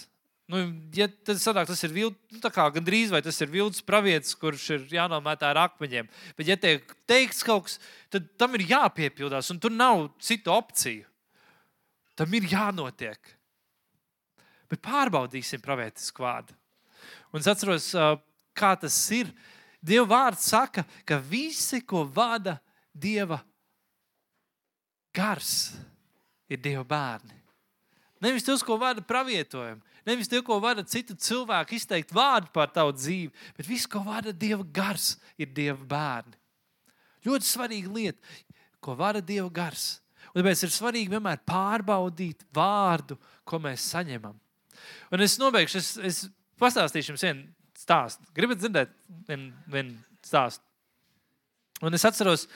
[0.48, 0.62] Nu,
[0.96, 4.86] ja tas, sanāk, tas ir vilds, nu, gandrīz vai tas ir vilds pravietis, kurš ir
[4.96, 6.08] jānomētā ar akmeņiem.
[6.38, 7.76] Bet, ja tiek teikts kaut kas,
[8.14, 11.04] tad tam ir jāpiepildās, un tur nav citu opciju.
[12.18, 13.36] Tam ir jānotiek.
[14.72, 16.56] Bet pārbaudīsim pravietisku vārdu.
[17.36, 17.92] Un es atceros,
[18.58, 19.30] kā tas ir.
[19.84, 22.58] Dieva vārds saka, ka visi, ko vada
[22.96, 23.38] Dieva
[25.14, 25.76] gars,
[26.50, 27.37] ir Dieva bērni.
[28.24, 32.96] Nevis tas, ko vada pravietojumi, nevis tas, ko vada citu cilvēku izteikt vārdu par tavu
[32.96, 36.38] dzīvi, bet viss, ko vada Dieva gars, ir Dieva bērni.
[37.28, 38.38] Ļoti svarīga lieta,
[38.82, 39.98] ko vada Dieva gars.
[40.34, 44.36] Un tāpēc ir svarīgi vienmēr pārbaudīt vārdu, ko mēs saņemam.
[45.14, 46.20] Un es nobeigšu, es, es
[46.62, 47.46] pastāstīšu jums vienu
[47.78, 48.26] stāstu.
[48.36, 48.92] Gribat dzirdēt
[49.30, 49.94] vienu vien
[50.26, 50.62] stāstu?
[51.82, 52.48] Un es atceros,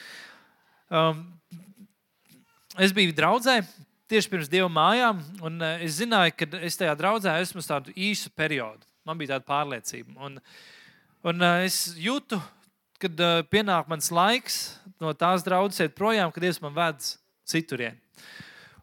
[0.90, 1.24] um,
[2.82, 3.60] es biju draudzē,
[4.12, 8.32] tieši pirms divām mājām, un eh, es zināju, ka es tajā draudzē esmu tādu īsu
[8.36, 8.84] periodu.
[9.08, 10.16] Man bija tāda pārliecība.
[10.28, 10.38] Un,
[11.28, 12.40] un eh, es jūtu,
[13.02, 14.62] kad eh, pienāk mans laiks
[15.02, 17.08] no tās draudzes iet projām, kad Dievs man ved
[17.48, 17.98] citurien.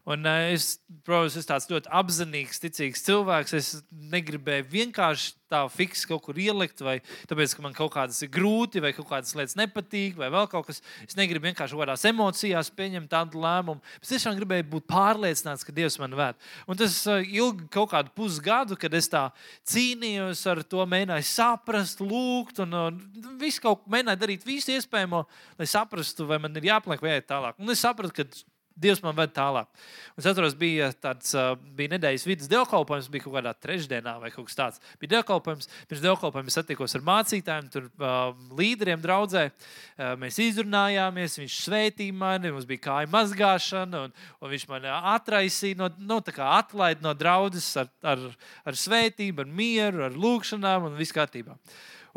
[0.09, 3.53] Un es, protams, esmu tāds ļoti apzinīgs, ticīgs cilvēks.
[3.59, 3.67] Es
[4.09, 6.95] negribēju vienkārši tā fiksi kaut kur ielikt, vai
[7.29, 10.65] tāpēc, ka man kaut kādas ir grūti, vai kaut kādas lietas nepatīk, vai vēl kaut
[10.69, 10.81] kas.
[11.05, 13.85] Es negribu vienkārši kaut kādās emocijās pieņemt tādu lēmumu.
[14.01, 16.41] Es tiešām gribēju būt pārliecināts, ka Dievs man ved.
[16.65, 19.27] Un tas ilgi kaut kādu pusgadu, kad es tā
[19.69, 23.01] cīnījos ar to, mēģināju saprast, lūgt, un, un
[23.41, 25.25] visu kaut ko mēģināju darīt, visu iespējamo,
[25.61, 27.61] lai saprastu, vai man ir jāpaliek vai jāiet tālāk.
[27.61, 28.48] Un es sapratu, ka
[28.79, 29.67] Dievs man ved tālāk.
[30.15, 31.33] Un es atceros, bija tāds
[31.75, 34.81] bija nedēļas vidus dievkalpojums, bija kaut kādā trešdienā vai kaut kas tāds.
[35.01, 39.45] Bija dievkalpojums, pirms dievkalpojuma es satikos ar mācītājiem, tur uh, līderiem draudzē.
[39.49, 45.79] Uh, mēs izrunājāmies, viņš svētīja mani, mums bija kāja mazgāšana, un, un viņš man atraisīja,
[45.81, 48.25] no, nu, atlaida no draudzes ar, ar,
[48.67, 51.57] ar svētību, ar mieru, ar lūgšanām un viss kārtībā.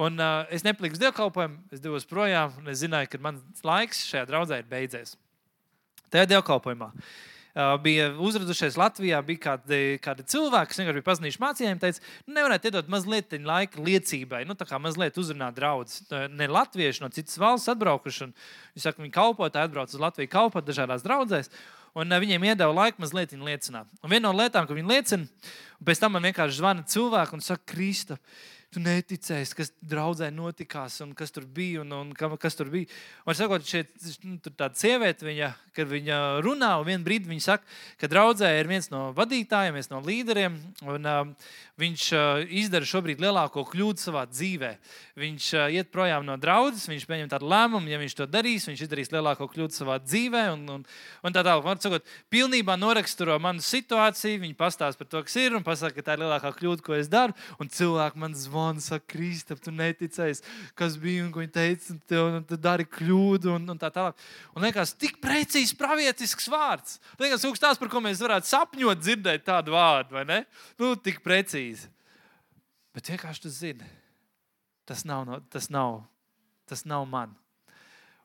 [0.02, 4.06] Un, uh, es nepaliku uz dievkalpojumu, es devos projām, un es zināju, ka mans laiks
[4.08, 5.18] šajā draudzē ir beidzies.
[6.12, 6.90] Tajā dievkalpojumā.
[7.84, 12.70] Bija uzradušies Latvijā, bija kādi, kādi cilvēki, kas vienkārši bija pazīstami mācījumiem, teica, nu, nevarētu
[12.70, 16.00] iedot mazliet laika liecībai, nu, tā kā mazliet uzrunāt draugus.
[16.32, 18.32] Ne latvieši no citas valsts atbraukuši, un
[18.72, 21.52] viņi saka, viņi kalpotāji atbrauc uz Latviju kalpot dažādās draudzēs.
[21.92, 23.88] Un viņiem iedeva laiku mazliet liecināt.
[24.00, 25.28] Un viena no lietām, ko viņi liecina,
[25.76, 28.16] un pēc tam man vienkārši zvana cilvēki un saka, Krista,
[28.73, 31.83] tu neticēsi, kas draudzē notikās un kas tur bija.
[31.83, 32.89] Un, un kas tur bija.
[33.27, 33.93] Un, sakot, šeit,
[34.25, 37.68] nu, tāda sieviete, viņa, kad viņa runā, un vienā brīdī viņa saka,
[38.01, 40.57] ka draudzē ir viens no vadītājiem, viens no līderiem,
[40.89, 41.35] un um,
[41.83, 44.72] viņš uh, izdara šobrīd lielāko kļūdu savā dzīvē.
[45.18, 48.85] Viņš uh, iet projām no draudzes, viņš pieņem tādu lēmumu, ja viņš to darīs, viņš
[48.87, 50.45] izdarīs lielāko kļūdu savā dzīvē.
[50.55, 50.85] Un, un,
[51.26, 55.57] un tā tālāk, man sakot, pilnībā noraksturo manu situāciju, viņi pastāsta par to, kas ir,
[55.59, 59.09] un pasaka, ka tā ir lielākā kļūda, ko es daru, un cilvēki man zvana saka,
[59.12, 60.45] Kristap, tu neticēsi,
[60.78, 63.91] kas bija un ko viņa teica, un, tev, un tu dari kļūdu un, un tā
[63.93, 64.18] tālāk.
[64.57, 66.99] Un liekas, tik precīzi pravietisks vārds.
[67.20, 70.41] Liekas, tāds, par ko mēs varētu sapņot, dzirdēt tādu vārdu, vai ne?
[70.80, 71.72] Nu, tik precīzi.
[72.93, 73.87] Bet vienkārši tu zini,
[74.89, 76.03] tas nav, tas nav,
[76.68, 77.33] tas nav man.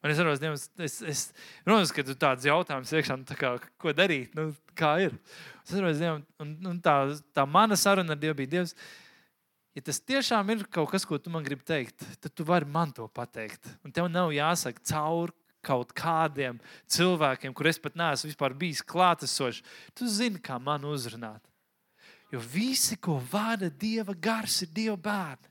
[0.04, 1.22] Un es saprotu, Dievs, es, es,
[1.66, 5.16] protams, ka tu tāds jautājums iekšā, nu, kā, ko darīt, nu, kā ir.
[5.64, 7.00] Es saprotu, Dievs, un, un tā,
[7.36, 8.76] tā mana saruna ar Dievu bija Dievs
[9.78, 12.89] ja tas tiešām ir kaut kas, ko tu man gribi teikt, tad tu vari man
[12.95, 13.70] to pateikt.
[13.86, 15.36] Un tev nav jāsaka cauri
[15.66, 16.58] kaut kādiem
[16.89, 19.62] cilvēkiem, kur es pat neesmu bijis klātesošs.
[19.93, 21.43] Tu zini, kā man uzrunāt.
[22.32, 25.47] Jo visi, ko vada Dieva gars, ir Dieva bērni.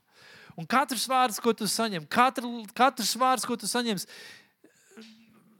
[0.57, 4.07] Un katrs vārds, ko tu saņem, katra, katrs vārds, ko tu saņemsi,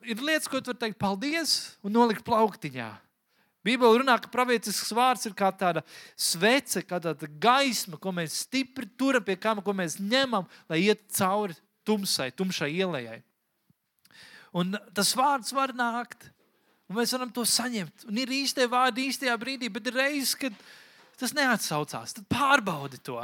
[0.09, 2.89] ir lietas, ko tu vari teikt paldies un nolikt plauktiņā.
[3.67, 5.83] Bībelē runā, ka praviecisks vārds ir kā tāda
[6.15, 11.03] svece, kā tāda gaisma, ko mēs stipri turam pie kama, ko mēs ņemam, lai iet
[11.17, 11.57] cauri
[11.87, 13.19] tumsai, tumšai ielai.
[14.55, 16.29] Un tas vārds var nākt,
[16.87, 18.07] un mēs varam to saņemt.
[18.07, 20.55] Un ir īstie vārdi īstajā brīdī, bet ir reizes, kad
[21.19, 22.15] tas neatsaucās.
[22.17, 23.19] Tad pārbaudi to.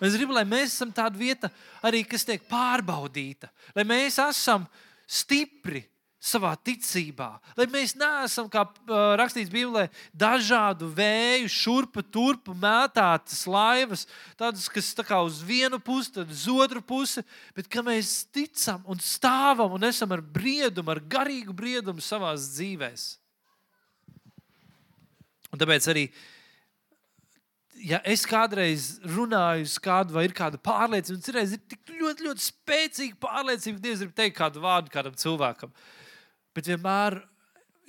[0.00, 1.50] Un es gribu, lai mēs esam tāda vieta,
[1.84, 4.64] arī, kas tiek pārbaudīta, lai mēs esam
[5.04, 5.82] stipri
[6.20, 8.66] savā ticībā, lai mēs neesam, kā
[9.16, 14.04] rakstīts Bībelē, dažādu vēju, šurpu, turpu mētātas laivas,
[14.40, 17.24] tādas, kas tā kā uz vienu pusi, tad uz otru pusi,
[17.56, 23.00] bet ka mēs ticam un stāvam un esam ar briedumu, ar garīgu briedumu savā dzīvēm.
[25.50, 26.04] Un tāpēc arī
[27.86, 32.26] ja es kādreiz runāju uz kādu, vai ir kāda pārliecība, un cerēs, ir tik ļoti,
[32.28, 35.72] ļoti spēcīga pārliecība, ka Dievs grib teikt kādu vārdu kādam cilvēkam.
[36.56, 37.20] Bet vienmēr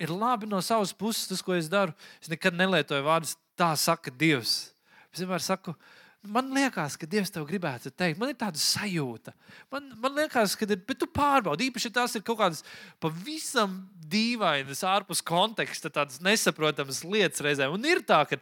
[0.02, 1.94] ir labi no savas puses tas, ko es daru.
[2.22, 4.72] Es nekad nelietoju vārdus, tā saka Dievs.
[5.12, 5.74] Es vienmēr saku,
[6.22, 9.34] man liekas, ka Dievs tev gribētu teikt, man ir tāda sajūta.
[9.72, 12.62] Man, man liekas, ka ir, bet tu pārbaudi, īpaši tās ir kaut kādas
[13.02, 13.82] pavisam
[14.12, 17.74] dīvainas, ārpus konteksta, tādas nesaprotamas lietas reizēm.
[17.74, 18.38] Un ir tā, ka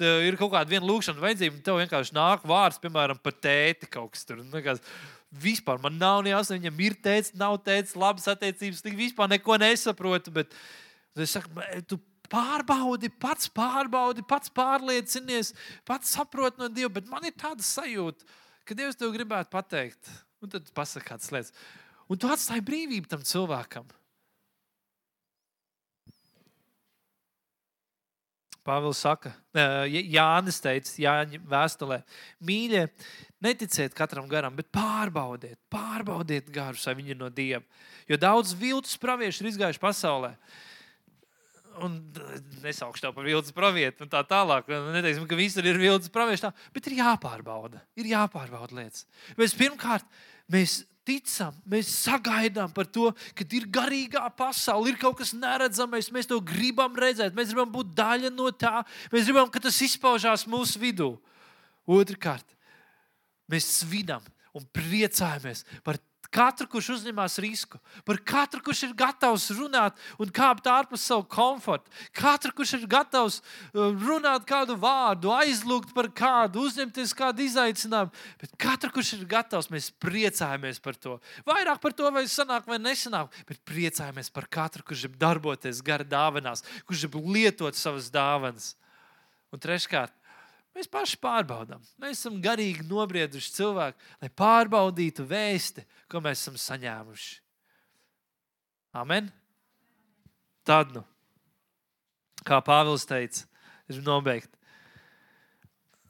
[0.00, 4.14] ir kaut kāda viena lūkšana vajadzība, un tev vienkārši nāk vārds, piemēram, par tēti kaut
[4.14, 4.42] kas tur.
[5.30, 8.82] Vispār man nav jāsaka, viņam ir teicis, nav teicis, labas attiecības.
[8.82, 10.32] Viņš vispār neko nesaprotu.
[10.34, 10.56] Bet
[11.14, 11.52] es saku,
[11.86, 15.52] tu pārbaudi, pats pārbaudi, pats pārliecinies,
[15.86, 16.90] pats saproti no Dieva.
[16.98, 18.26] Bet man ir tāda sajūta,
[18.66, 20.10] ka Dievs tev gribētu pateikt,
[20.42, 21.54] un tad pasakā kādas lietas.
[22.10, 23.86] Un tu atstāji brīvību tam cilvēkam.
[28.70, 29.32] Pāvils saka,
[29.90, 32.00] Jānis teica, Jāņa vēstulē,
[32.46, 32.86] mīļie,
[33.42, 37.64] neticiet katram garam, bet pārbaudiet, pārbaudiet garus, vai viņi ir no Dieva.
[38.10, 40.34] Jo daudz viltus praviešu ir izgājuši pasaulē.
[41.80, 41.96] Un
[42.60, 44.68] nesaukšu tev par viltus pravietu, un tā tālāk.
[44.68, 47.80] Neteiksim, ka visur ir viltus pravieši, tā, bet ir jāpārbauda.
[47.98, 49.06] Ir jāpārbauda lietas.
[49.40, 50.06] Mēs pirmkārt,
[50.52, 56.28] mēs ticam, mēs sagaidām par to, ka ir garīgā pasaule, ir kaut kas neredzamais, mēs
[56.30, 60.82] to gribam redzēt, mēs gribam būt daļa no tā, mēs gribam, ka tas izpaužās mūsu
[60.82, 61.10] vidū.
[61.90, 62.46] Otrakārt,
[63.50, 64.22] mēs svinam
[64.54, 65.98] un priecājamies par
[66.30, 71.90] Katru, kurš uzņemas risku, par katru, kurš ir gatavs runāt un kāpt ārpus savu komfortu,
[72.14, 78.14] katru, kurš ir gatavs uh, runāt kādu vārdu, aizlūgt par kādu, uzņemties kādu izaicinājumu.
[78.38, 81.16] Bet katru, kurš ir gatavs, mēs priecājamies par to.
[81.50, 86.06] Vairāk par to, vai sanāk vai nesanāk, bet priecājamies par katru, kurš grib darboties gara
[86.06, 88.76] dāvanās, kurš grib lietot savas dāvanas.
[89.50, 90.14] Un treškārt,
[90.76, 91.82] Mēs paši pārbaudām.
[91.98, 97.32] Mēs esam garīgi nobrieduši cilvēki, lai pārbaudītu vēsti, ko mēs esam saņēmuši.
[99.00, 99.30] Amen.
[100.66, 101.02] Tad, nu,
[102.46, 103.46] kā Pāvils teica,
[103.90, 104.50] ir nobeigt.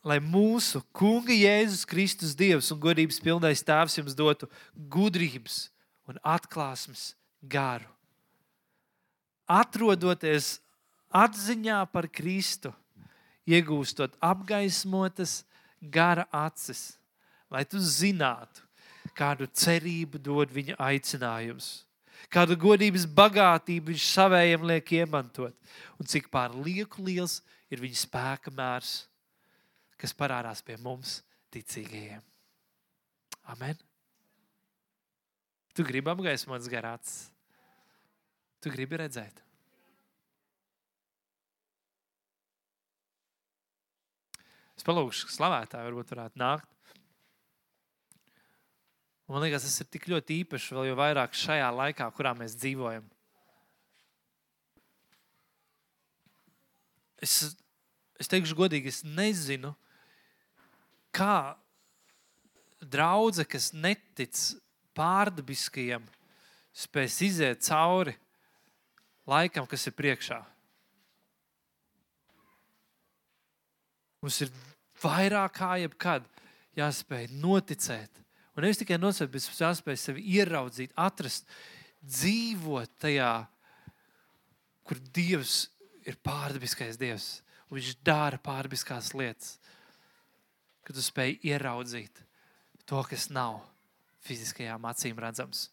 [0.05, 5.67] Lai mūsu Kunga Jēzus Kristus Dievs un godības pilnais Tēvs jums dotu gudrības
[6.09, 7.89] un atklāsmes garu.
[9.51, 10.59] Atrodoties
[11.11, 12.73] atziņā par Kristu,
[13.49, 15.41] iegūstot apgaismotas
[15.81, 16.99] gara acis,
[17.51, 18.65] lai tu zinātu,
[19.17, 21.71] kādu cerību dod viņa aicinājums,
[22.33, 25.57] kādu godības bagātību viņš savējiem liek iemantot,
[25.99, 27.41] un cik pārlieku liels
[27.73, 29.05] ir viņa spēka mērs,
[30.01, 31.21] kas parādās pie mums,
[31.53, 32.23] ticīgajiem.
[33.51, 33.79] Amen!
[35.75, 37.13] Tu gribi apgaismotas garāts,
[38.61, 39.39] tu gribi redzēt.
[44.81, 46.69] Es palūgšu, ka slavētāji varbūt varētu nākt.
[49.29, 52.55] Un man liekas, tas ir tik ļoti īpašs, vēl jau vairāk šajā laikā, kurā mēs
[52.57, 53.05] dzīvojam.
[57.21, 57.35] Es,
[58.17, 59.75] es teikšu, godīgi, es nezinu,
[61.13, 61.59] kā
[62.81, 64.41] draudzene, kas netic
[64.97, 66.09] pārdabiskajam,
[66.73, 68.17] spēs iziet cauri
[69.29, 70.41] laikam, kas ir priekšā.
[74.25, 74.51] Mums ir
[75.03, 76.27] vairāk kā jebkad
[76.79, 78.23] jāspēj noticēt.
[78.57, 81.49] Un nevis tikai noticēt, bet jāspēj sevi ieraudzīt, atrast,
[82.01, 83.33] dzīvot tajā,
[84.89, 85.69] kur Dievs
[86.09, 87.41] ir pārdabiskais Dievs.
[87.71, 89.59] Viņš dara pārdabiskās lietas.
[90.83, 92.25] Kad tu spēj ieraudzīt
[92.89, 93.61] to, kas nav
[94.27, 95.69] fiziskajām acīm redzams.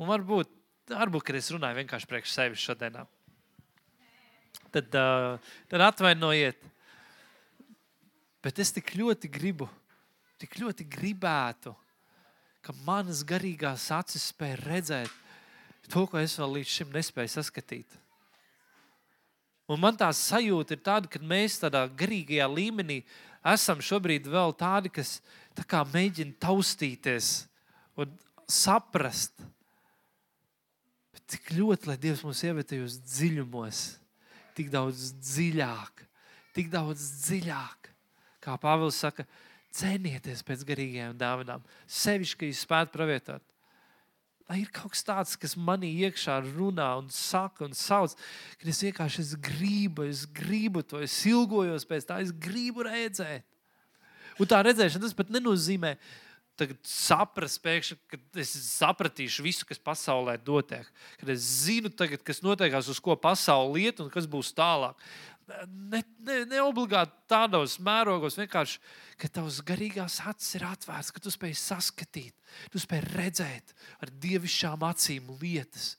[0.00, 0.59] Un varbūt
[0.98, 2.98] varbūt, kad es runāju vienkārši priekš sevis šodien,
[4.74, 6.60] tad, uh, tad atvainojiet.
[8.40, 9.68] Bet es tik ļoti gribu,
[10.40, 11.74] tik ļoti gribētu,
[12.64, 15.12] ka manas garīgās acis spēj redzēt
[15.90, 17.98] to, ko es vēl līdz šim nespēju saskatīt.
[19.70, 23.00] Un man tā sajūta ir tāda, ka mēs tādā garīgajā līmenī
[23.52, 25.18] esam šobrīd vēl tādi, kas
[25.54, 27.30] tā mēģina taustīties
[28.00, 28.10] un
[28.50, 29.36] saprast.
[29.38, 29.59] Bet
[31.30, 33.82] cik ļoti, lai Dievs mūs ievietojas dziļumos,
[34.58, 36.02] tik daudz dziļāk,
[36.56, 37.90] tik daudz dziļāk.
[38.40, 39.26] Kā Pāvils saka,
[39.76, 43.44] cenieties pēc garīgajām dāvanām, sevišķi, ka jūs spētu pravietot.
[44.50, 48.16] Lai ir kaut kas tāds, kas manī iekšā runā un saka un sauc,
[48.58, 53.46] ka es vienkārši es gribu, es gribu to, es ilgojos pēc tā, es gribu redzēt.
[54.40, 55.94] Un tā redzēšana tas pat nenozīmē,
[56.86, 60.88] saprast, pēkšņi, ka es sapratīšu visu, kas pasaulē notiek.
[61.20, 64.98] Kad es zinu, tagad, kas notiekās, uz ko pasaule iet un kas būs tālāk
[65.68, 68.78] ne, ne, ne obligāti tādos mērogos, vienkārši,
[69.20, 72.34] ka tavs garīgās acis ir atvērts, ka tu spēj saskatīt,
[72.72, 75.94] tu spēj redzēt ar dievišķām acīm lietas,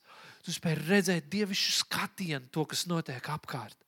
[0.46, 3.78] tu spēj redzēt dievišķu skatienu, to, kas notiek apkārt.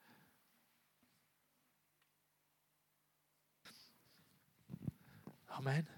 [5.55, 5.94] Amen.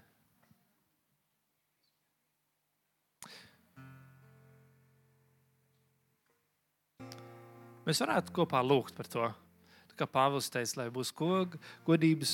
[7.87, 9.27] Mēs varētu kopā lūgt par to
[9.97, 12.33] kā Pāvils teica, lai būs godības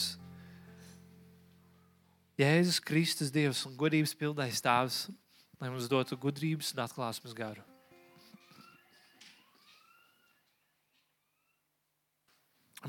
[2.40, 5.04] Jēzus Kristus, Dievs un godības pildais Tēvs,
[5.62, 7.62] lai mums dotu gudrības un atklāsmes garu.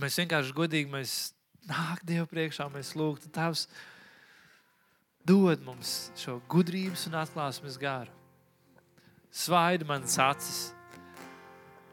[0.00, 1.18] Mēs vienkārši godīgi mēs
[1.68, 3.68] nāk Dievu priekšā, mēs lūgtu Tēvs,
[5.28, 8.10] dod mums šo gudrības un atklāsmes garu.
[9.34, 10.64] Svaidi manas acis,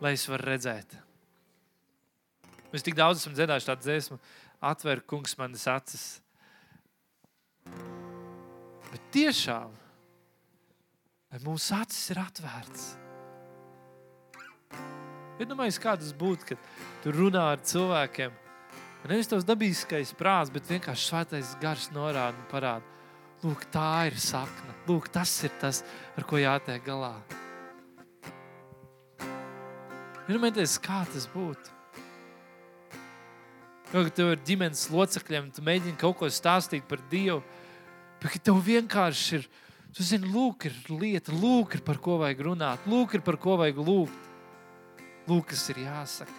[0.01, 0.97] lai es varu redzēt.
[2.71, 4.17] Mēs tik daudz esam dziedājuši tādu dziesmu,
[4.63, 6.05] atver kungs manas acis.
[8.91, 9.73] Bet tiešām,
[11.31, 12.87] vai mūsu acis ir atvērts?
[15.41, 16.71] Iedomājieties, kā tas būtu, kad
[17.03, 18.33] tu runā ar cilvēkiem.
[19.09, 22.85] Nevis tavs dabiskais prāts, bet vienkārši svētais gars norāda un parāda.
[23.41, 24.75] Lūk, tā ir sakna.
[24.85, 25.81] Lūk, tas ir tas,
[26.13, 27.15] ar ko jātiek galā.
[30.29, 31.77] Iedomājieties, kā tas būtu.
[33.91, 37.41] Nu, ka tev ir ģimenes locekļiem, tu mēģini kaut ko stāstīt par Dievu,
[38.21, 39.47] bet tev vienkārši ir,
[39.91, 43.57] tu zini, lūk, ir lieta, lūk, ir par ko vajag runāt, lūk, ir par ko
[43.59, 44.29] vajag lūgt.
[45.27, 46.37] Lūk, kas ir jāsaka.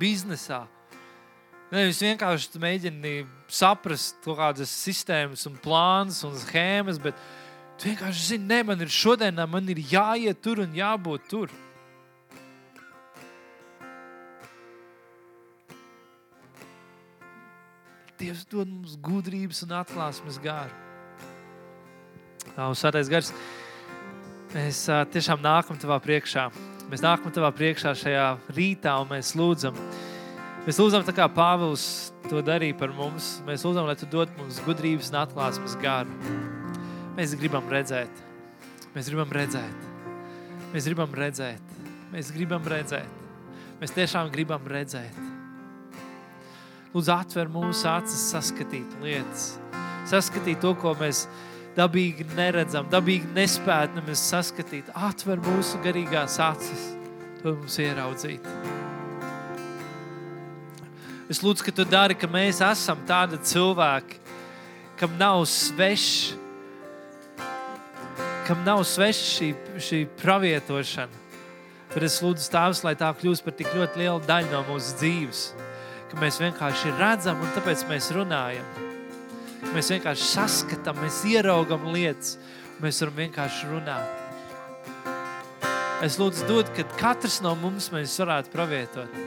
[0.00, 0.62] Biznesā.
[1.70, 3.14] Nevis vienkārši mēģini
[3.50, 7.18] saprast kaut kādas sistēmas, un plānus un schēmas, bet
[7.80, 11.52] tu vienkārši zini, ne, man ir šodienā, man ir jāiet tur un jābūt tur.
[18.20, 20.76] Dievs dod mums gudrības un atklāsmes gāru.
[22.76, 23.32] Svētais gars,
[24.52, 24.82] mēs
[25.14, 26.50] tiešām nākam tavā priekšā.
[26.90, 29.78] Mēs nākam tavā priekšā šajā rītā un mēs lūdzam.
[30.66, 33.38] Mēs lūdzam, tā kā Pāvils to darīja par mums.
[33.48, 36.49] Mēs lūdzam, lai tu dod mums gudrības un atklāsmes gāru.
[37.20, 38.20] Mēs gribam redzēt.
[38.94, 39.80] Mēs gribam redzēt.
[40.72, 41.74] Mēs gribam redzēt.
[42.14, 43.18] Mēs gribam redzēt.
[43.76, 45.18] Mēs tiešām gribam redzēt.
[46.94, 49.50] Lūdzu, atver mūsu acis, saskatīt lietas,
[50.08, 51.26] saskatīt to, ko mēs
[51.76, 54.88] dabīgi neredzam, dabīgi nespējam saskatīt.
[54.96, 56.88] Atver mūsu garīgās acis,
[57.44, 58.48] to mums ieraudzīt.
[61.28, 64.24] Es lūdzu, ka tu dari, ka mēs esam tādi cilvēki,
[64.96, 66.39] kam nav svešs,
[68.50, 71.26] kam nav svešs šī, šī pravietošana.
[71.94, 75.50] Bet es lūdzu, Tēvs, lai tā kļūst par tik ļoti lielu daļu no mūsu dzīves
[76.10, 78.66] ka mēs vienkārši redzam un tāpēc mēs runājam.
[79.70, 82.34] Mēs vienkārši saskatām, mēs ieraugam lietas,
[82.82, 84.16] mēs varam vienkārši runāt.
[86.02, 89.20] Es lūdzu, dod, ka katrs no mums mēs varētu pravietot.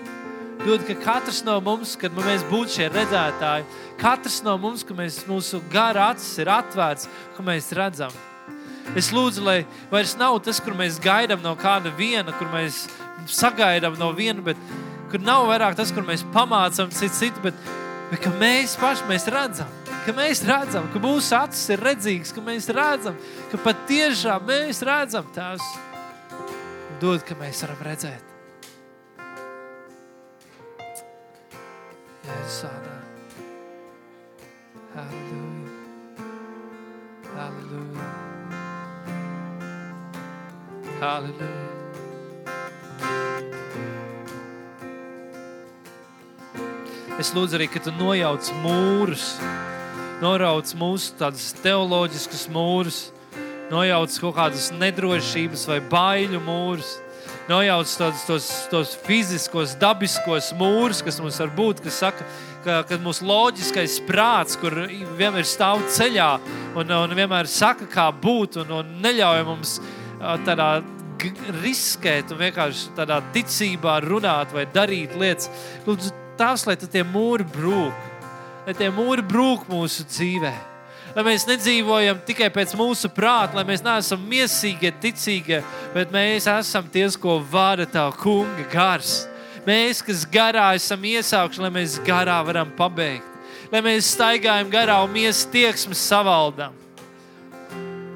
[0.64, 3.68] Dod, ka katrs no mums, kad mēs būtu šie redzētāji,
[4.02, 8.12] katrs no mums, ka mēs, mūsu gara acis ir atvērts, ka mēs redzam.
[8.98, 9.60] Es lūdzu, lai
[9.92, 12.84] vairs nav tas, kur mēs gaidām no kāda viena, kur mēs
[13.32, 14.60] sagaidām no viena, bet
[15.12, 17.58] kur nav vairāk tas, kur mēs pamācām citu citu, bet,
[18.12, 19.72] bet ka mēs paši mēs redzam,
[20.06, 23.18] ka mēs redzam, ka mūsu acis ir redzīgs, ka mēs redzam,
[23.52, 25.64] ka patiešām mēs redzam tās.
[27.02, 28.30] Dod, ka mēs varam redzēt.
[32.24, 32.98] Jēzus vārdā.
[34.94, 35.80] Halleluja.
[37.34, 38.23] Halleluja.
[41.02, 41.64] Halleluja.
[47.22, 49.36] Es lūdzu arī, ka tu nojauc mūrus,
[50.20, 52.98] norauc mūsu tādus teoloģiskus mūrus,
[53.72, 56.98] nojauc kaut kādas nedrošības vai baiļu mūrus.
[57.48, 62.28] Nojauc tos, tos, tos fiziskos, dabiskos mūrus, kas mums var būt, kas saka,
[62.64, 64.76] ka, ka mūsu loģiskais prāts, kur
[65.20, 66.30] vienmēr stāv ceļā
[66.80, 69.78] un, un vienmēr saka, kā būt, un, un neļauj mums
[70.46, 70.70] tādā
[71.64, 75.50] riskēt un vienkārši tādā ticībā runāt vai darīt lietas.
[75.88, 78.12] Lūdzu, tās, lai tie mūri brūk,
[78.68, 80.54] lai tie mūri brūk mūsu dzīvē.
[81.14, 85.60] Lai mēs nedzīvojam tikai pēc mūsu prāta, lai mēs neesam mīsīgie, ticīgie,
[85.94, 89.28] bet mēs esam tie, ko vada tā kunga gars.
[89.64, 93.30] Mēs, kas garā esam iesākuši, lai mēs garā varam pabeigt,
[93.72, 96.74] lai mēs staigājam garā un mēs tieksmes savaldam.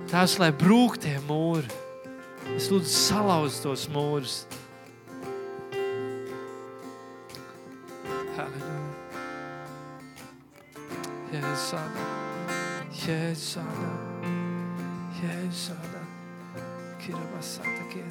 [0.10, 1.70] Tas, lai brūk tie mūri,
[2.56, 4.46] es lūdzu salauzt tos mūrus.
[11.28, 11.74] Jēzus,
[13.04, 13.66] Jēzus,
[15.20, 15.98] Jēzus,
[17.04, 18.07] Kirabasata Kietāra.